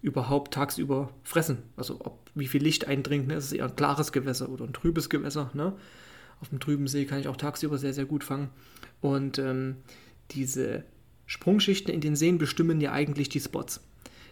überhaupt 0.00 0.54
tagsüber 0.54 1.10
fressen. 1.22 1.58
Also 1.76 2.00
ob, 2.00 2.30
wie 2.34 2.46
viel 2.46 2.62
Licht 2.62 2.86
eindringt. 2.86 3.26
Ne? 3.26 3.34
Ist 3.34 3.46
es 3.46 3.52
eher 3.52 3.66
ein 3.66 3.76
klares 3.76 4.12
Gewässer 4.12 4.48
oder 4.48 4.64
ein 4.64 4.72
trübes 4.72 5.10
Gewässer. 5.10 5.50
Ne? 5.54 5.74
Auf 6.40 6.48
dem 6.48 6.60
trüben 6.60 6.88
See 6.88 7.04
kann 7.04 7.20
ich 7.20 7.28
auch 7.28 7.36
tagsüber 7.36 7.78
sehr, 7.78 7.94
sehr 7.94 8.04
gut 8.04 8.24
fangen. 8.24 8.50
Und 9.00 9.38
ähm, 9.38 9.76
diese 10.30 10.84
Sprungschichten 11.26 11.92
in 11.92 12.00
den 12.00 12.16
Seen 12.16 12.38
bestimmen 12.38 12.80
ja 12.80 12.92
eigentlich 12.92 13.28
die 13.28 13.40
Spots. 13.40 13.80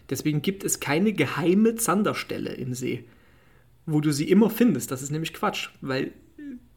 Deswegen 0.09 0.41
gibt 0.41 0.63
es 0.63 0.79
keine 0.79 1.13
geheime 1.13 1.75
Zanderstelle 1.75 2.53
im 2.53 2.73
See, 2.73 3.05
wo 3.85 4.01
du 4.01 4.11
sie 4.11 4.29
immer 4.29 4.49
findest. 4.49 4.91
Das 4.91 5.01
ist 5.01 5.11
nämlich 5.11 5.33
Quatsch, 5.33 5.69
weil 5.81 6.11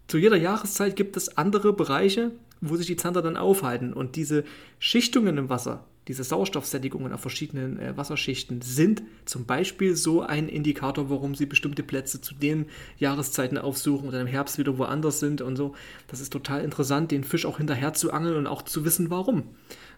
zu 0.08 0.18
jeder 0.18 0.36
Jahreszeit 0.36 0.94
gibt 0.96 1.16
es 1.16 1.36
andere 1.36 1.72
Bereiche, 1.72 2.32
wo 2.60 2.76
sich 2.76 2.86
die 2.86 2.96
Zander 2.96 3.22
dann 3.22 3.36
aufhalten. 3.36 3.92
Und 3.92 4.16
diese 4.16 4.44
Schichtungen 4.78 5.36
im 5.38 5.48
Wasser, 5.48 5.84
diese 6.08 6.22
Sauerstoffsättigungen 6.22 7.12
auf 7.12 7.20
verschiedenen 7.20 7.80
äh, 7.80 7.96
Wasserschichten 7.96 8.62
sind 8.62 9.02
zum 9.24 9.44
Beispiel 9.44 9.96
so 9.96 10.22
ein 10.22 10.48
Indikator, 10.48 11.10
warum 11.10 11.34
sie 11.34 11.46
bestimmte 11.46 11.82
Plätze 11.82 12.20
zu 12.20 12.34
den 12.34 12.66
Jahreszeiten 12.98 13.58
aufsuchen 13.58 14.08
oder 14.08 14.20
im 14.20 14.28
Herbst 14.28 14.58
wieder 14.58 14.78
woanders 14.78 15.18
sind 15.18 15.40
und 15.40 15.56
so. 15.56 15.74
Das 16.06 16.20
ist 16.20 16.32
total 16.32 16.62
interessant, 16.62 17.10
den 17.10 17.24
Fisch 17.24 17.44
auch 17.44 17.58
hinterher 17.58 17.92
zu 17.92 18.12
angeln 18.12 18.36
und 18.36 18.46
auch 18.46 18.62
zu 18.62 18.84
wissen, 18.84 19.10
warum. 19.10 19.44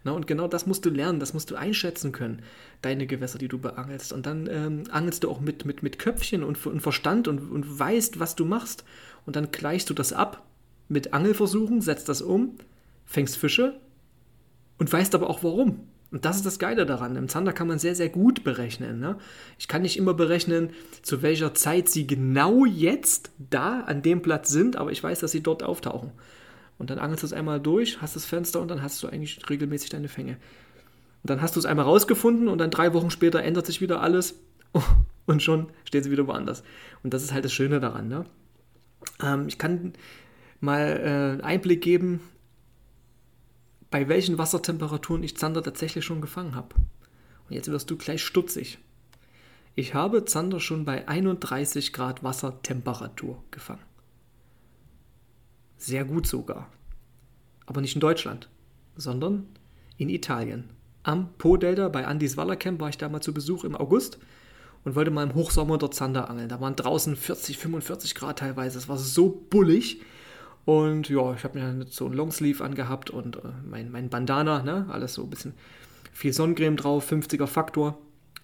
Na, 0.04 0.12
und 0.12 0.26
genau 0.26 0.48
das 0.48 0.66
musst 0.66 0.86
du 0.86 0.90
lernen, 0.90 1.20
das 1.20 1.34
musst 1.34 1.50
du 1.50 1.56
einschätzen 1.56 2.12
können, 2.12 2.40
deine 2.80 3.06
Gewässer, 3.06 3.38
die 3.38 3.48
du 3.48 3.58
beangelst. 3.58 4.12
Und 4.12 4.24
dann 4.24 4.48
ähm, 4.50 4.84
angelst 4.90 5.24
du 5.24 5.30
auch 5.30 5.40
mit, 5.40 5.66
mit, 5.66 5.82
mit 5.82 5.98
Köpfchen 5.98 6.42
und, 6.42 6.64
und 6.66 6.80
Verstand 6.80 7.28
und, 7.28 7.50
und 7.50 7.78
weißt, 7.78 8.18
was 8.18 8.34
du 8.34 8.46
machst. 8.46 8.84
Und 9.26 9.36
dann 9.36 9.50
gleichst 9.50 9.90
du 9.90 9.94
das 9.94 10.14
ab 10.14 10.46
mit 10.88 11.12
Angelversuchen, 11.12 11.82
setzt 11.82 12.08
das 12.08 12.22
um, 12.22 12.54
fängst 13.04 13.36
Fische 13.36 13.78
und 14.78 14.90
weißt 14.90 15.14
aber 15.14 15.28
auch 15.28 15.42
warum. 15.42 15.80
Und 16.10 16.24
das 16.24 16.36
ist 16.36 16.46
das 16.46 16.58
Geile 16.58 16.86
daran. 16.86 17.16
Im 17.16 17.28
Zander 17.28 17.52
kann 17.52 17.68
man 17.68 17.78
sehr, 17.78 17.94
sehr 17.94 18.08
gut 18.08 18.42
berechnen. 18.42 18.98
Ne? 18.98 19.18
Ich 19.58 19.68
kann 19.68 19.82
nicht 19.82 19.98
immer 19.98 20.14
berechnen, 20.14 20.70
zu 21.02 21.20
welcher 21.20 21.52
Zeit 21.52 21.88
sie 21.88 22.06
genau 22.06 22.64
jetzt 22.64 23.30
da 23.38 23.80
an 23.80 24.00
dem 24.00 24.22
Platz 24.22 24.48
sind, 24.48 24.76
aber 24.76 24.90
ich 24.90 25.02
weiß, 25.02 25.20
dass 25.20 25.32
sie 25.32 25.42
dort 25.42 25.62
auftauchen. 25.62 26.12
Und 26.78 26.90
dann 26.90 26.98
angelst 26.98 27.24
du 27.24 27.26
es 27.26 27.32
einmal 27.32 27.60
durch, 27.60 28.00
hast 28.00 28.16
das 28.16 28.24
Fenster 28.24 28.60
und 28.60 28.68
dann 28.68 28.82
hast 28.82 29.02
du 29.02 29.08
eigentlich 29.08 29.38
regelmäßig 29.50 29.90
deine 29.90 30.08
Fänge. 30.08 30.38
Und 31.22 31.30
dann 31.30 31.42
hast 31.42 31.56
du 31.56 31.60
es 31.60 31.66
einmal 31.66 31.84
rausgefunden 31.84 32.48
und 32.48 32.58
dann 32.58 32.70
drei 32.70 32.94
Wochen 32.94 33.10
später 33.10 33.42
ändert 33.42 33.66
sich 33.66 33.80
wieder 33.80 34.00
alles 34.00 34.36
und 35.26 35.42
schon 35.42 35.66
stehen 35.84 36.02
sie 36.02 36.10
wieder 36.10 36.26
woanders. 36.26 36.62
Und 37.02 37.12
das 37.12 37.22
ist 37.22 37.34
halt 37.34 37.44
das 37.44 37.52
Schöne 37.52 37.80
daran. 37.80 38.08
Ne? 38.08 38.24
Ähm, 39.22 39.46
ich 39.48 39.58
kann 39.58 39.92
mal 40.60 41.38
äh, 41.40 41.44
Einblick 41.44 41.82
geben 41.82 42.20
bei 43.90 44.08
welchen 44.08 44.38
Wassertemperaturen 44.38 45.22
ich 45.22 45.36
Zander 45.36 45.62
tatsächlich 45.62 46.04
schon 46.04 46.20
gefangen 46.20 46.54
habe. 46.54 46.74
Und 47.48 47.54
jetzt 47.54 47.70
wirst 47.70 47.90
du 47.90 47.96
gleich 47.96 48.22
stutzig. 48.22 48.78
Ich 49.74 49.94
habe 49.94 50.24
Zander 50.24 50.60
schon 50.60 50.84
bei 50.84 51.06
31 51.06 51.92
Grad 51.92 52.22
Wassertemperatur 52.22 53.42
gefangen. 53.50 53.84
Sehr 55.76 56.04
gut 56.04 56.26
sogar. 56.26 56.68
Aber 57.64 57.80
nicht 57.80 57.94
in 57.94 58.00
Deutschland, 58.00 58.48
sondern 58.96 59.46
in 59.96 60.08
Italien. 60.08 60.70
Am 61.04 61.32
Po-Delta 61.38 61.88
bei 61.88 62.06
Andis 62.06 62.36
Wallercamp 62.36 62.80
war 62.80 62.88
ich 62.88 62.98
da 62.98 63.08
mal 63.08 63.20
zu 63.20 63.32
Besuch 63.32 63.64
im 63.64 63.76
August 63.76 64.18
und 64.84 64.94
wollte 64.94 65.10
mal 65.10 65.22
im 65.22 65.34
Hochsommer 65.34 65.78
dort 65.78 65.94
Zander 65.94 66.28
angeln. 66.28 66.48
Da 66.48 66.60
waren 66.60 66.76
draußen 66.76 67.16
40, 67.16 67.56
45 67.56 68.14
Grad 68.14 68.40
teilweise. 68.40 68.78
Es 68.78 68.88
war 68.88 68.98
so 68.98 69.46
bullig. 69.48 70.02
Und 70.64 71.08
ja, 71.08 71.34
ich 71.34 71.44
habe 71.44 71.58
mir 71.58 71.86
so 71.88 72.06
ein 72.06 72.12
Longsleeve 72.12 72.62
angehabt 72.62 73.10
und 73.10 73.36
äh, 73.36 73.40
mein, 73.64 73.90
mein 73.90 74.10
Bandana, 74.10 74.62
ne? 74.62 74.86
alles 74.90 75.14
so 75.14 75.22
ein 75.22 75.30
bisschen 75.30 75.54
viel 76.12 76.32
Sonnencreme 76.32 76.76
drauf, 76.76 77.10
50er 77.10 77.46
Faktor. 77.46 77.98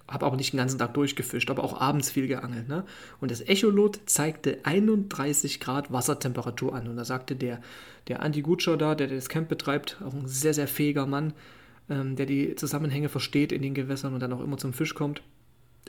Habe 0.06 0.26
aber 0.26 0.36
nicht 0.36 0.52
den 0.52 0.58
ganzen 0.58 0.78
Tag 0.78 0.94
durchgefischt, 0.94 1.50
aber 1.50 1.64
auch 1.64 1.80
abends 1.80 2.10
viel 2.10 2.28
geangelt. 2.28 2.68
Ne? 2.68 2.84
Und 3.20 3.30
das 3.30 3.40
Echolot 3.40 4.00
zeigte 4.06 4.58
31 4.64 5.60
Grad 5.60 5.92
Wassertemperatur 5.92 6.74
an. 6.74 6.88
Und 6.88 6.96
da 6.96 7.04
sagte 7.04 7.36
der, 7.36 7.60
der 8.08 8.20
Andy 8.20 8.42
Gutscher 8.42 8.76
da, 8.76 8.94
der 8.94 9.08
das 9.08 9.28
Camp 9.28 9.48
betreibt, 9.48 9.98
auch 10.04 10.12
ein 10.12 10.28
sehr, 10.28 10.52
sehr 10.52 10.68
fähiger 10.68 11.06
Mann, 11.06 11.32
ähm, 11.88 12.16
der 12.16 12.26
die 12.26 12.54
Zusammenhänge 12.54 13.08
versteht 13.08 13.50
in 13.50 13.62
den 13.62 13.74
Gewässern 13.74 14.14
und 14.14 14.20
dann 14.20 14.32
auch 14.32 14.42
immer 14.42 14.58
zum 14.58 14.74
Fisch 14.74 14.94
kommt, 14.94 15.22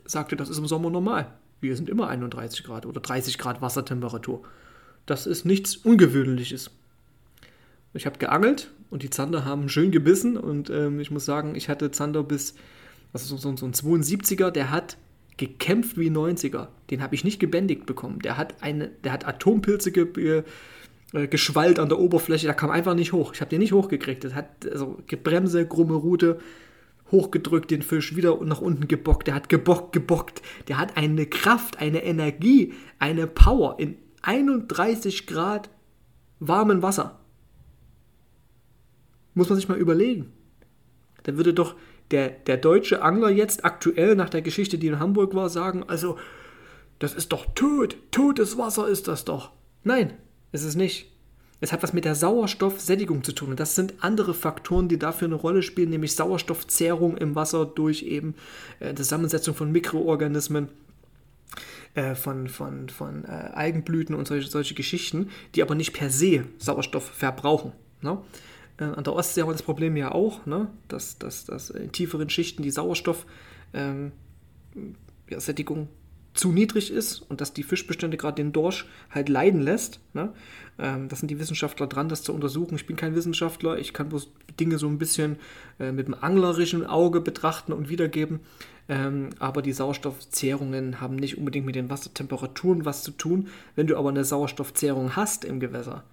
sagte, 0.05 0.36
das 0.36 0.50
ist 0.50 0.58
im 0.58 0.67
Sommer 0.67 0.89
normal. 0.89 1.27
Wir 1.62 1.75
sind 1.75 1.89
immer 1.89 2.08
31 2.08 2.63
Grad 2.63 2.86
oder 2.86 3.01
30 3.01 3.38
Grad 3.38 3.62
Wassertemperatur. 3.62 4.44
Das 5.06 5.28
ist 5.28 5.46
nichts 5.46 5.76
Ungewöhnliches. 5.78 6.72
Ich 7.94 8.06
habe 8.06 8.18
geangelt 8.18 8.72
und 8.90 9.04
die 9.04 9.10
Zander 9.10 9.46
haben 9.46 9.70
schön 9.70 9.92
gebissen 9.92 10.38
und 10.38 10.70
ähm, 10.70 11.00
ich 11.00 11.12
muss 11.12 11.26
sagen, 11.26 11.56
ich 11.56 11.70
hatte 11.70 11.92
Zander 11.92 12.24
bis, 12.24 12.56
also 13.14 13.38
so, 13.38 13.56
so 13.56 13.66
ein 13.66 13.74
72er, 13.74 14.52
der 14.52 14.72
hat 14.72 14.98
gekämpft 15.38 15.98
wie 15.98 16.10
90er. 16.10 16.68
Den 16.90 17.02
habe 17.02 17.16
ich 17.16 17.24
nicht 17.24 17.40
gebändigt 17.40 17.86
bekommen. 17.86 18.20
Der 18.20 18.38
hat 18.38 18.62
eine, 18.62 18.90
der 19.04 19.12
hat 19.12 19.28
Atompilze 19.28 19.92
ge, 19.92 20.44
äh, 21.14 21.28
geschwallt 21.28 21.80
an 21.80 21.90
der 21.90 22.00
Oberfläche, 22.00 22.46
der 22.46 22.56
kam 22.56 22.70
einfach 22.70 22.96
nicht 22.96 23.14
hoch. 23.14 23.34
Ich 23.34 23.42
habe 23.42 23.50
den 23.50 23.60
nicht 23.60 23.74
hochgekriegt. 23.74 24.24
Das 24.24 24.34
hat 24.34 24.48
also 24.70 24.98
Bremse, 25.24 25.68
krumme 25.68 25.96
Route, 25.96 26.40
hochgedrückt 27.12 27.72
den 27.72 27.82
Fisch, 27.82 28.16
wieder 28.16 28.44
nach 28.44 28.62
unten 28.62 28.88
gebockt. 28.88 29.28
Der 29.28 29.36
hat 29.36 29.50
gebockt, 29.50 29.94
gebockt. 29.94 30.42
Der 30.68 30.78
hat 30.78 30.98
eine 30.98 31.26
Kraft, 31.26 31.80
eine 31.80 32.04
Energie, 32.04 32.74
eine 33.00 33.28
Power 33.28 33.80
in 33.80 33.98
31 34.25 35.27
Grad 35.27 35.70
warmen 36.39 36.82
Wasser. 36.82 37.20
Muss 39.34 39.50
man 39.50 39.58
sich 39.58 39.70
mal 39.70 39.77
überlegen. 39.77 40.32
Da 41.24 41.38
würde 41.38 41.53
doch 41.53 41.75
der, 42.12 42.29
der 42.29 42.58
deutsche 42.58 43.01
Angler 43.01 43.29
jetzt 43.29 43.65
aktuell 43.65 44.15
nach 44.15 44.29
der 44.29 44.41
Geschichte, 44.41 44.77
die 44.77 44.88
in 44.88 45.00
Hamburg 45.00 45.34
war, 45.36 45.50
sagen, 45.50 45.84
also, 45.88 46.17
das 47.00 47.13
ist 47.13 47.32
doch 47.34 47.46
tot, 47.55 47.98
totes 48.12 48.58
Wasser 48.58 48.88
ist 48.88 49.08
das 49.08 49.25
doch. 49.25 49.51
Nein, 49.84 50.13
ist 50.51 50.63
es 50.63 50.75
nicht. 50.75 51.12
Es 51.62 51.72
hat 51.72 51.84
was 51.84 51.94
mit 51.94 52.05
der 52.05 52.15
Sauerstoffsättigung 52.15 53.24
zu 53.24 53.32
tun. 53.32 53.50
Und 53.50 53.60
das 53.60 53.75
sind 53.75 53.96
andere 54.00 54.34
Faktoren, 54.34 54.88
die 54.88 55.00
dafür 55.00 55.27
eine 55.27 55.36
Rolle 55.36 55.62
spielen, 55.62 55.89
nämlich 55.89 56.15
Sauerstoffzehrung 56.15 57.17
im 57.17 57.36
Wasser 57.36 57.65
durch 57.65 58.03
eben 58.03 58.36
äh, 58.79 58.94
Zusammensetzung 58.94 59.55
von 59.55 59.72
Mikroorganismen 59.72 60.70
äh, 61.96 62.14
von, 62.16 62.48
von, 62.50 62.90
von 62.90 63.25
äh, 63.25 63.28
Algenblüten 63.28 64.16
und 64.16 64.28
solche, 64.28 64.50
solche 64.50 64.75
Geschichten, 64.75 65.30
die 65.56 65.62
aber 65.62 65.75
nicht 65.75 65.94
per 65.94 66.10
se 66.10 66.44
Sauerstoff 66.58 67.06
verbrauchen. 67.06 67.72
Ne? 68.02 68.18
Äh, 68.78 68.84
an 68.84 69.04
der 69.04 69.14
Ostsee 69.14 69.42
haben 69.42 69.50
wir 69.50 69.54
das 69.54 69.64
Problem 69.64 69.96
ja 69.98 70.12
auch, 70.12 70.46
ne? 70.46 70.68
dass, 70.88 71.18
dass, 71.18 71.46
dass 71.46 71.70
in 71.70 71.92
tieferen 71.92 72.30
Schichten 72.30 72.64
die 72.64 72.72
Sauerstoffsättigung 72.72 73.38
ähm, 73.74 74.12
ja, 75.30 75.40
zu 76.34 76.52
niedrig 76.52 76.92
ist 76.92 77.20
und 77.20 77.40
dass 77.40 77.54
die 77.54 77.64
Fischbestände 77.64 78.18
gerade 78.18 78.36
den 78.36 78.52
Dorsch 78.52 78.86
halt 79.10 79.30
leiden 79.30 79.62
lässt. 79.62 80.02
Ne? 80.14 80.34
Ähm, 80.78 81.08
das 81.08 81.20
sind 81.20 81.30
die 81.30 81.40
Wissenschaftler 81.40 81.88
dran, 81.88 82.10
das 82.10 82.24
zu 82.24 82.34
untersuchen. 82.34 82.75
Ich 82.75 82.86
bin 82.86 82.98
kein 82.98 83.16
Wissenschaftler, 83.16 83.78
ich 83.80 83.94
kann 83.94 84.10
bloß 84.10 84.32
Dinge 84.60 84.78
so 84.78 84.88
ein 84.88 84.98
bisschen 84.98 85.38
äh, 85.80 85.94
mit 85.94 86.08
dem 86.08 86.14
anglerischen 86.14 86.86
Auge 86.86 87.22
betrachten 87.22 87.72
und 87.72 87.90
wiedergeben. 87.90 88.42
Ähm, 88.88 89.32
aber 89.39 89.62
die 89.62 89.74
Sauerstoffzehrungen 89.74 91.01
haben 91.01 91.15
nicht 91.15 91.38
unbedingt 91.38 91.65
mit 91.65 91.75
den 91.75 91.89
Wassertemperaturen 91.89 92.86
was 92.86 93.04
zu 93.04 93.12
tun. 93.12 93.48
Wenn 93.75 93.88
du 93.88 93.98
aber 93.98 94.10
eine 94.10 94.24
Sauerstoffzehrung 94.24 95.15
hast 95.15 95.44
im 95.44 95.60
Gewässer 95.60 96.04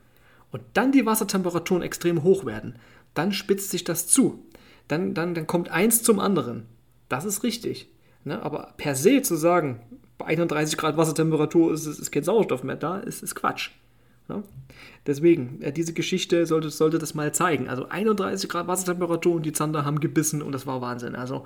und 0.53 0.63
dann 0.75 0.93
die 0.93 1.05
Wassertemperaturen 1.05 1.83
extrem 1.83 2.23
hoch 2.23 2.47
werden, 2.47 2.77
dann 3.15 3.33
spitzt 3.33 3.71
sich 3.71 3.85
das 3.85 4.07
zu. 4.07 4.47
Dann, 4.89 5.15
dann, 5.15 5.35
dann 5.35 5.47
kommt 5.47 5.71
eins 5.71 6.03
zum 6.03 6.19
anderen. 6.19 6.67
Das 7.09 7.25
ist 7.25 7.43
richtig. 7.43 7.89
Ne? 8.25 8.43
Aber 8.43 8.75
per 8.77 8.95
se 8.95 9.23
zu 9.23 9.37
sagen, 9.37 9.81
bei 10.19 10.27
31 10.27 10.79
Grad 10.79 10.97
Wassertemperatur 10.97 11.73
ist, 11.73 11.87
ist 11.87 12.11
kein 12.11 12.25
Sauerstoff 12.25 12.63
mehr 12.63 12.77
da, 12.77 12.99
ist, 12.99 13.23
ist 13.23 13.35
Quatsch. 13.35 13.71
Ja? 14.29 14.43
Deswegen, 15.07 15.61
äh, 15.63 15.73
diese 15.73 15.93
Geschichte 15.93 16.47
sollte, 16.47 16.71
sollte 16.71 16.99
das 16.99 17.15
mal 17.15 17.33
zeigen. 17.35 17.69
Also 17.69 17.89
31 17.89 18.49
Grad 18.49 18.67
Wassertemperatur 18.67 19.35
und 19.35 19.45
die 19.45 19.53
Zander 19.53 19.85
haben 19.85 20.01
gebissen 20.01 20.43
und 20.43 20.53
das 20.53 20.67
war 20.67 20.81
Wahnsinn. 20.81 21.17
Also 21.17 21.45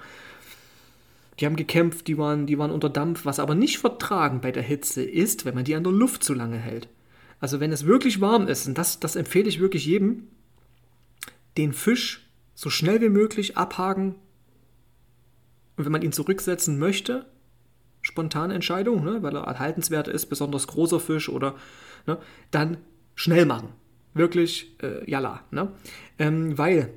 die 1.38 1.47
haben 1.47 1.57
gekämpft, 1.57 2.07
die 2.07 2.19
waren, 2.19 2.47
die 2.47 2.59
waren 2.59 2.71
unter 2.71 2.88
Dampf. 2.88 3.25
Was 3.25 3.38
aber 3.38 3.55
nicht 3.55 3.78
vertragen 3.78 4.40
bei 4.40 4.52
der 4.52 4.62
Hitze 4.62 5.02
ist, 5.02 5.45
wenn 5.45 5.55
man 5.55 5.64
die 5.64 5.75
an 5.75 5.85
der 5.85 5.93
Luft 5.93 6.25
zu 6.25 6.35
lange 6.35 6.57
hält. 6.57 6.88
Also 7.40 7.61
wenn 7.61 7.73
es 7.73 7.85
wirklich 7.85 8.21
warm 8.21 8.49
ist, 8.49 8.66
und 8.66 8.78
das, 8.78 9.00
das 9.00 9.16
empfehle 9.16 9.49
ich 9.49 9.61
wirklich 9.61 9.85
jedem, 9.85 10.28
den 11.59 11.73
Fisch 11.73 12.26
so 12.55 12.71
schnell 12.71 13.00
wie 13.02 13.11
möglich 13.11 13.57
abhaken. 13.57 14.14
Und 15.76 15.85
wenn 15.85 15.93
man 15.93 16.02
ihn 16.02 16.12
zurücksetzen 16.12 16.78
möchte, 16.78 17.26
spontane 18.00 18.55
Entscheidung, 18.55 19.05
ne, 19.05 19.23
weil 19.23 19.37
er 19.37 19.43
erhaltenswert 19.43 20.09
ist, 20.09 20.26
besonders 20.26 20.66
großer 20.66 21.00
Fisch 21.00 21.28
oder 21.28 21.55
ne, 22.07 22.19
dann 22.50 22.78
schnell 23.14 23.45
machen. 23.45 23.69
Wirklich, 24.14 24.75
äh, 24.83 25.09
jalla. 25.11 25.43
Ne? 25.50 25.73
Ähm, 26.19 26.57
weil 26.57 26.95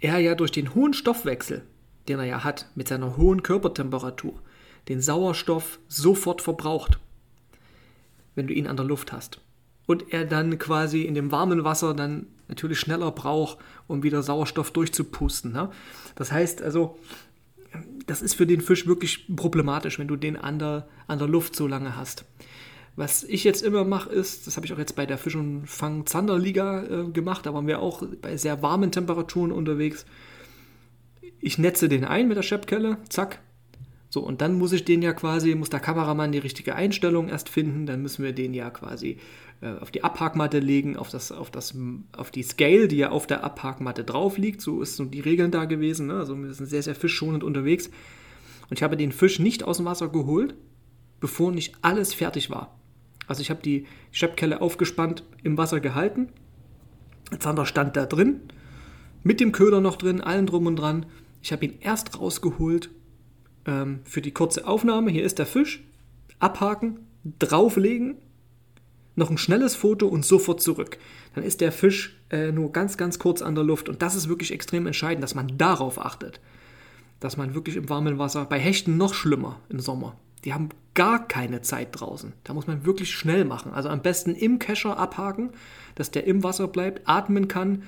er 0.00 0.18
ja 0.18 0.34
durch 0.34 0.52
den 0.52 0.74
hohen 0.74 0.92
Stoffwechsel, 0.92 1.62
den 2.08 2.18
er 2.18 2.24
ja 2.24 2.44
hat, 2.44 2.66
mit 2.74 2.88
seiner 2.88 3.16
hohen 3.16 3.42
Körpertemperatur, 3.42 4.34
den 4.88 5.00
Sauerstoff 5.00 5.78
sofort 5.88 6.42
verbraucht, 6.42 6.98
wenn 8.34 8.46
du 8.46 8.54
ihn 8.54 8.66
an 8.66 8.76
der 8.76 8.86
Luft 8.86 9.12
hast. 9.12 9.40
Und 9.86 10.12
er 10.12 10.24
dann 10.24 10.58
quasi 10.58 11.02
in 11.02 11.14
dem 11.14 11.30
warmen 11.30 11.64
Wasser 11.64 11.94
dann 11.94 12.26
natürlich 12.48 12.80
schneller 12.80 13.10
braucht, 13.10 13.58
um 13.86 14.02
wieder 14.02 14.22
Sauerstoff 14.22 14.70
durchzupusten. 14.70 15.52
Ne? 15.52 15.70
Das 16.14 16.32
heißt 16.32 16.62
also, 16.62 16.98
das 18.06 18.22
ist 18.22 18.34
für 18.34 18.46
den 18.46 18.60
Fisch 18.60 18.86
wirklich 18.86 19.26
problematisch, 19.34 19.98
wenn 19.98 20.08
du 20.08 20.16
den 20.16 20.36
an 20.36 20.58
der, 20.58 20.86
an 21.06 21.18
der 21.18 21.28
Luft 21.28 21.56
so 21.56 21.66
lange 21.66 21.96
hast. 21.96 22.24
Was 22.96 23.24
ich 23.24 23.42
jetzt 23.42 23.62
immer 23.62 23.84
mache, 23.84 24.10
ist, 24.10 24.46
das 24.46 24.56
habe 24.56 24.66
ich 24.66 24.72
auch 24.72 24.78
jetzt 24.78 24.94
bei 24.94 25.04
der 25.04 25.18
Fisch- 25.18 25.34
und 25.34 25.66
Fang-Zander-Liga 25.66 26.84
äh, 26.84 27.10
gemacht, 27.10 27.44
da 27.44 27.52
waren 27.52 27.66
wir 27.66 27.80
auch 27.80 28.04
bei 28.22 28.36
sehr 28.36 28.62
warmen 28.62 28.92
Temperaturen 28.92 29.50
unterwegs. 29.50 30.06
Ich 31.40 31.58
netze 31.58 31.88
den 31.88 32.04
ein 32.04 32.28
mit 32.28 32.36
der 32.36 32.42
Scheppkelle, 32.42 32.98
zack, 33.08 33.40
So, 34.14 34.20
und 34.20 34.42
dann 34.42 34.56
muss 34.56 34.72
ich 34.72 34.84
den 34.84 35.02
ja 35.02 35.12
quasi, 35.12 35.56
muss 35.56 35.70
der 35.70 35.80
Kameramann 35.80 36.30
die 36.30 36.38
richtige 36.38 36.76
Einstellung 36.76 37.28
erst 37.28 37.48
finden, 37.48 37.84
dann 37.84 38.00
müssen 38.00 38.22
wir 38.22 38.32
den 38.32 38.54
ja 38.54 38.70
quasi 38.70 39.18
äh, 39.60 39.72
auf 39.80 39.90
die 39.90 40.04
Abhakmatte 40.04 40.60
legen, 40.60 40.96
auf, 40.96 41.10
das, 41.10 41.32
auf, 41.32 41.50
das, 41.50 41.74
auf 42.16 42.30
die 42.30 42.44
Scale, 42.44 42.86
die 42.86 42.98
ja 42.98 43.10
auf 43.10 43.26
der 43.26 43.42
Abhakmatte 43.42 44.04
drauf 44.04 44.38
liegt. 44.38 44.60
So 44.60 44.82
ist 44.82 44.94
so 44.94 45.04
die 45.04 45.18
Regeln 45.18 45.50
da 45.50 45.64
gewesen. 45.64 46.06
Ne? 46.06 46.14
Also 46.14 46.40
wir 46.40 46.54
sind 46.54 46.66
sehr, 46.66 46.84
sehr 46.84 46.94
fischschonend 46.94 47.42
unterwegs. 47.42 47.88
Und 48.70 48.78
ich 48.78 48.84
habe 48.84 48.96
den 48.96 49.10
Fisch 49.10 49.40
nicht 49.40 49.64
aus 49.64 49.78
dem 49.78 49.86
Wasser 49.86 50.08
geholt, 50.08 50.54
bevor 51.18 51.50
nicht 51.50 51.74
alles 51.82 52.14
fertig 52.14 52.50
war. 52.50 52.78
Also 53.26 53.42
ich 53.42 53.50
habe 53.50 53.62
die 53.62 53.84
Scheppkelle 54.12 54.60
aufgespannt, 54.60 55.24
im 55.42 55.58
Wasser 55.58 55.80
gehalten. 55.80 56.28
Zander 57.40 57.66
stand 57.66 57.96
da 57.96 58.06
drin, 58.06 58.42
mit 59.24 59.40
dem 59.40 59.50
Köder 59.50 59.80
noch 59.80 59.96
drin, 59.96 60.20
allen 60.20 60.46
drum 60.46 60.66
und 60.66 60.76
dran. 60.76 61.06
Ich 61.44 61.52
habe 61.52 61.66
ihn 61.66 61.78
erst 61.80 62.18
rausgeholt 62.18 62.88
ähm, 63.66 64.00
für 64.04 64.22
die 64.22 64.32
kurze 64.32 64.66
Aufnahme. 64.66 65.10
Hier 65.10 65.24
ist 65.24 65.38
der 65.38 65.44
Fisch. 65.44 65.84
Abhaken, 66.38 67.00
drauflegen, 67.38 68.16
noch 69.14 69.28
ein 69.28 69.36
schnelles 69.36 69.76
Foto 69.76 70.08
und 70.08 70.24
sofort 70.24 70.62
zurück. 70.62 70.96
Dann 71.34 71.44
ist 71.44 71.60
der 71.60 71.70
Fisch 71.70 72.18
äh, 72.30 72.50
nur 72.50 72.72
ganz, 72.72 72.96
ganz 72.96 73.18
kurz 73.18 73.42
an 73.42 73.54
der 73.54 73.62
Luft. 73.62 73.90
Und 73.90 74.00
das 74.00 74.14
ist 74.14 74.30
wirklich 74.30 74.52
extrem 74.52 74.86
entscheidend, 74.86 75.22
dass 75.22 75.34
man 75.34 75.58
darauf 75.58 75.98
achtet. 75.98 76.40
Dass 77.20 77.36
man 77.36 77.54
wirklich 77.54 77.76
im 77.76 77.90
warmen 77.90 78.18
Wasser, 78.18 78.46
bei 78.46 78.58
Hechten 78.58 78.96
noch 78.96 79.12
schlimmer 79.12 79.60
im 79.68 79.80
Sommer, 79.80 80.16
die 80.46 80.54
haben 80.54 80.70
gar 80.94 81.28
keine 81.28 81.60
Zeit 81.60 81.88
draußen. 81.92 82.32
Da 82.44 82.54
muss 82.54 82.66
man 82.66 82.86
wirklich 82.86 83.10
schnell 83.10 83.44
machen. 83.44 83.72
Also 83.72 83.90
am 83.90 84.00
besten 84.00 84.34
im 84.34 84.58
Kescher 84.58 84.98
abhaken, 84.98 85.50
dass 85.94 86.10
der 86.10 86.26
im 86.26 86.42
Wasser 86.42 86.68
bleibt, 86.68 87.06
atmen 87.06 87.48
kann, 87.48 87.82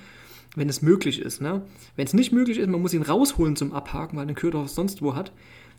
wenn 0.56 0.68
es 0.68 0.82
möglich 0.82 1.20
ist. 1.20 1.40
Ne? 1.40 1.62
Wenn 1.94 2.06
es 2.06 2.14
nicht 2.14 2.32
möglich 2.32 2.58
ist, 2.58 2.68
man 2.68 2.82
muss 2.82 2.94
ihn 2.94 3.02
rausholen 3.02 3.54
zum 3.54 3.72
Abhaken, 3.72 4.18
weil 4.18 4.26
den 4.26 4.34
Köder 4.34 4.66
sonst 4.66 5.02
wo 5.02 5.14
hat, 5.14 5.30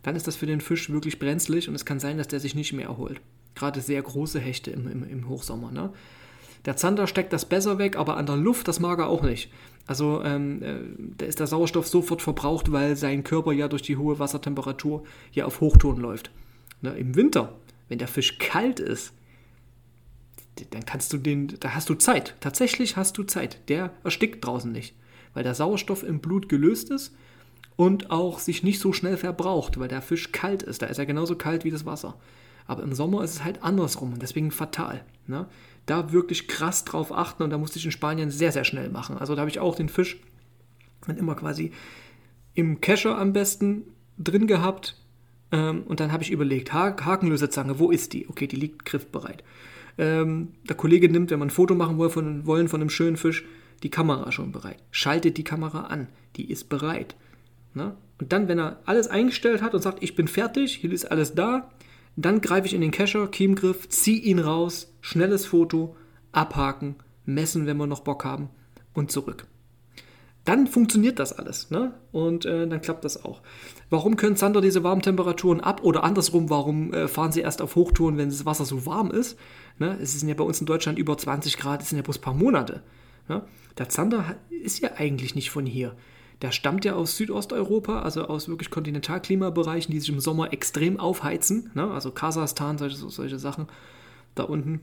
dann 0.04 0.16
ist 0.16 0.28
das 0.28 0.38
für 0.38 0.46
den 0.46 0.62
Fisch 0.62 0.90
wirklich 0.90 1.20
brenzlig 1.20 1.68
und 1.68 1.76
es 1.76 1.84
kann 1.84 2.00
sein, 2.00 2.18
dass 2.18 2.30
der 2.30 2.40
sich 2.40 2.56
nicht 2.56 2.72
mehr 2.72 2.88
erholt. 2.88 3.20
Gerade 3.56 3.82
sehr 3.82 4.02
große 4.02 4.40
Hechte 4.40 4.72
im, 4.72 4.88
im, 4.88 5.04
im 5.04 5.28
Hochsommer. 5.28 5.72
Ne? 5.72 5.92
Der 6.66 6.78
Zander 6.78 7.08
steckt 7.08 7.34
das 7.34 7.46
besser 7.46 7.80
weg, 7.80 7.98
aber 7.98 8.18
an 8.18 8.28
der 8.28 8.38
Luft, 8.38 8.68
das 8.68 8.80
mag 8.80 9.00
er 9.00 9.08
auch 9.08 9.24
nicht. 9.24 9.52
Also 9.88 10.22
ähm, 10.24 10.62
äh, 10.62 10.76
da 11.18 11.26
ist 11.26 11.40
der 11.40 11.48
Sauerstoff 11.48 11.88
sofort 11.88 12.22
verbraucht, 12.22 12.72
weil 12.72 12.96
sein 12.96 13.24
Körper 13.24 13.54
ja 13.54 13.68
durch 13.68 13.82
die 13.82 13.98
hohe 13.98 14.20
Wassertemperatur 14.20 15.04
ja 15.32 15.46
auf 15.46 15.62
Hochton 15.62 15.98
läuft. 15.98 16.30
Ne? 16.82 16.92
Im 16.92 17.16
Winter, 17.16 17.56
wenn 17.90 17.98
der 17.98 18.08
Fisch 18.08 18.38
kalt 18.38 18.80
ist, 18.80 19.14
dann 20.72 20.86
kannst 20.86 21.14
du 21.14 21.18
den, 21.18 21.48
da 21.60 21.74
hast 21.76 21.90
du 21.90 21.96
Zeit. 21.96 22.36
Tatsächlich 22.40 22.98
hast 22.98 23.18
du 23.18 23.24
Zeit. 23.24 23.60
Der 23.70 23.92
erstickt 24.04 24.46
draußen 24.46 24.72
nicht, 24.72 24.96
weil 25.34 25.44
der 25.44 25.56
Sauerstoff 25.56 26.04
im 26.04 26.20
Blut 26.20 26.50
gelöst 26.50 26.90
ist 26.90 27.14
und 27.76 28.12
auch 28.12 28.40
sich 28.40 28.64
nicht 28.64 28.80
so 28.80 28.94
schnell 28.94 29.18
verbraucht, 29.18 29.80
weil 29.80 29.88
der 29.88 30.02
Fisch 30.02 30.32
kalt 30.32 30.64
ist. 30.64 30.82
Da 30.82 30.88
ist 30.88 30.98
er 30.98 31.06
genauso 31.06 31.36
kalt 31.36 31.64
wie 31.64 31.72
das 31.72 31.86
Wasser. 31.86 32.16
Aber 32.66 32.84
im 32.84 32.94
Sommer 32.94 33.24
ist 33.24 33.36
es 33.36 33.44
halt 33.44 33.64
andersrum 33.64 34.14
und 34.14 34.22
deswegen 34.22 34.52
fatal. 34.52 35.04
Ne? 35.26 35.48
Da 35.86 36.12
wirklich 36.12 36.48
krass 36.48 36.84
drauf 36.84 37.12
achten 37.12 37.44
und 37.44 37.50
da 37.50 37.58
musste 37.58 37.80
ich 37.80 37.86
in 37.86 37.92
Spanien 37.92 38.30
sehr, 38.30 38.52
sehr 38.52 38.66
schnell 38.66 38.90
machen. 38.90 39.18
Also 39.18 39.36
da 39.36 39.42
habe 39.42 39.50
ich 39.50 39.60
auch 39.60 39.76
den 39.76 39.90
Fisch 39.90 40.18
dann 41.06 41.18
immer 41.18 41.36
quasi 41.36 41.72
im 42.54 42.82
Kescher 42.82 43.18
am 43.18 43.32
besten 43.32 43.84
drin 44.18 44.48
gehabt 44.48 44.98
ähm, 45.52 45.84
und 45.84 46.00
dann 46.00 46.12
habe 46.12 46.24
ich 46.24 46.32
überlegt, 46.32 46.74
ha 46.74 46.96
Hakenlösezange, 47.00 47.80
wo 47.80 47.92
ist 47.92 48.14
die? 48.14 48.28
Okay, 48.28 48.48
die 48.48 48.56
liegt 48.56 48.86
griffbereit. 48.86 49.44
Ähm, 49.98 50.50
der 50.68 50.76
Kollege 50.76 51.10
nimmt, 51.10 51.32
wenn 51.32 51.40
man 51.40 51.48
ein 51.48 51.52
Foto 51.52 51.76
machen 51.76 51.98
will 52.00 52.10
von, 52.10 52.46
wollen 52.46 52.68
von 52.68 52.82
einem 52.82 52.90
schönen 52.90 53.18
Fisch, 53.18 53.46
die 53.84 53.90
Kamera 53.90 54.32
schon 54.32 54.52
bereit. 54.52 54.78
Schaltet 54.92 55.38
die 55.38 55.44
Kamera 55.44 55.82
an, 55.82 56.08
die 56.36 56.50
ist 56.50 56.70
bereit. 56.70 57.16
Ne? 57.74 57.96
Und 58.20 58.34
dann, 58.34 58.48
wenn 58.48 58.60
er 58.60 58.80
alles 58.86 59.08
eingestellt 59.08 59.62
hat 59.62 59.74
und 59.74 59.82
sagt, 59.82 60.02
ich 60.02 60.16
bin 60.16 60.28
fertig, 60.28 60.76
hier 60.76 60.92
ist 60.92 61.12
alles 61.12 61.36
da, 61.36 61.70
dann 62.16 62.42
greife 62.42 62.68
ich 62.68 62.74
in 62.74 62.82
den 62.82 62.92
Kescher, 62.92 63.28
Kiemgriff, 63.28 63.88
ziehe 63.90 64.20
ihn 64.20 64.40
raus, 64.40 64.92
schnelles 65.02 65.46
Foto, 65.46 65.96
abhaken, 66.32 66.96
messen, 67.26 67.68
wenn 67.68 67.78
wir 67.78 67.88
noch 67.88 68.00
Bock 68.00 68.26
haben 68.26 68.50
und 68.94 69.12
zurück. 69.12 69.46
Dann 70.48 70.66
funktioniert 70.66 71.20
das 71.20 71.38
alles 71.38 71.72
ne? 71.72 71.94
und 72.14 72.46
äh, 72.46 72.66
dann 72.66 72.80
klappt 72.80 73.04
das 73.04 73.26
auch. 73.26 73.42
Warum 73.90 74.16
können 74.16 74.38
Zander 74.38 74.62
diese 74.62 74.82
warmen 74.82 75.02
Temperaturen 75.02 75.60
ab 75.60 75.84
oder 75.84 76.06
andersrum, 76.06 76.50
warum 76.50 76.94
äh, 76.94 77.10
fahren 77.10 77.34
sie 77.34 77.42
erst 77.42 77.62
auf 77.62 77.76
Hochtouren, 77.76 78.18
wenn 78.18 78.30
das 78.30 78.46
Wasser 78.46 78.64
so 78.64 78.86
warm 78.86 79.12
ist? 79.12 79.38
Ne? 79.78 79.98
Es 80.02 80.18
sind 80.18 80.30
ja 80.30 80.36
bei 80.36 80.46
uns 80.46 80.62
in 80.62 80.66
Deutschland 80.66 80.98
über 80.98 81.18
20 81.18 81.58
Grad, 81.58 81.82
es 81.82 81.90
sind 81.90 81.98
ja 81.98 82.02
bloß 82.02 82.20
ein 82.20 82.22
paar 82.22 82.34
Monate. 82.34 82.82
Ne? 83.28 83.42
Der 83.78 83.90
Zander 83.90 84.38
ist 84.50 84.80
ja 84.80 84.92
eigentlich 84.96 85.36
nicht 85.36 85.50
von 85.50 85.66
hier 85.66 85.98
der 86.42 86.52
stammt 86.52 86.86
ja 86.86 86.94
aus 86.94 87.18
Südosteuropa, 87.18 88.02
also 88.02 88.26
aus 88.26 88.48
wirklich 88.48 88.70
Kontinentalklimabereichen, 88.70 89.92
die 89.92 90.00
sich 90.00 90.10
im 90.10 90.20
Sommer 90.20 90.54
extrem 90.54 91.00
aufheizen. 91.00 91.72
Ne? 91.74 91.90
Also 91.90 92.12
Kasachstan, 92.12 92.78
solche, 92.78 92.96
solche 92.96 93.40
Sachen 93.40 93.68
da 94.36 94.44
unten 94.44 94.82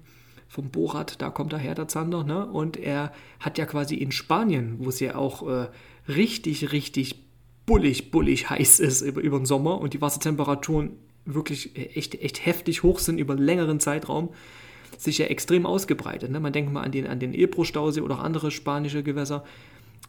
vom 0.55 0.71
Borat, 0.71 1.21
da 1.21 1.31
kommt 1.31 1.53
daher 1.53 1.75
der 1.75 1.89
Zander. 1.89 2.23
Ne? 2.23 2.47
Und 2.47 2.77
er 2.77 3.13
hat 3.41 3.59
ja 3.59 3.67
quasi 3.67 3.97
in 3.97 4.13
Spanien, 4.13 4.77
wo 4.79 4.89
es 4.89 5.01
ja 5.01 5.17
auch 5.17 5.49
äh, 5.49 5.67
richtig, 6.09 6.71
richtig 6.71 7.25
bullig, 7.67 8.13
bullig 8.13 8.51
heiß 8.51 8.79
ist 8.79 9.01
über, 9.01 9.21
über 9.21 9.39
den 9.39 9.47
Sommer 9.47 9.81
und 9.81 9.95
die 9.95 10.01
Wassertemperaturen 10.01 10.93
wirklich 11.25 11.77
echt, 11.97 12.15
echt 12.15 12.47
heftig 12.47 12.85
hoch 12.85 13.01
sind 13.01 13.19
über 13.19 13.35
einen 13.35 13.43
längeren 13.43 13.81
Zeitraum, 13.81 14.29
sich 14.97 15.19
ja 15.19 15.27
extrem 15.27 15.67
ausgebreitet. 15.67 16.31
Ne? 16.31 16.39
Man 16.39 16.53
denkt 16.53 16.73
mal 16.73 16.83
an 16.83 16.93
den, 16.93 17.09
an 17.09 17.19
den 17.19 17.35
Ebro-Stausee 17.35 18.03
oder 18.03 18.17
auch 18.17 18.23
andere 18.23 18.53
spanische 18.53 19.03
Gewässer 19.03 19.43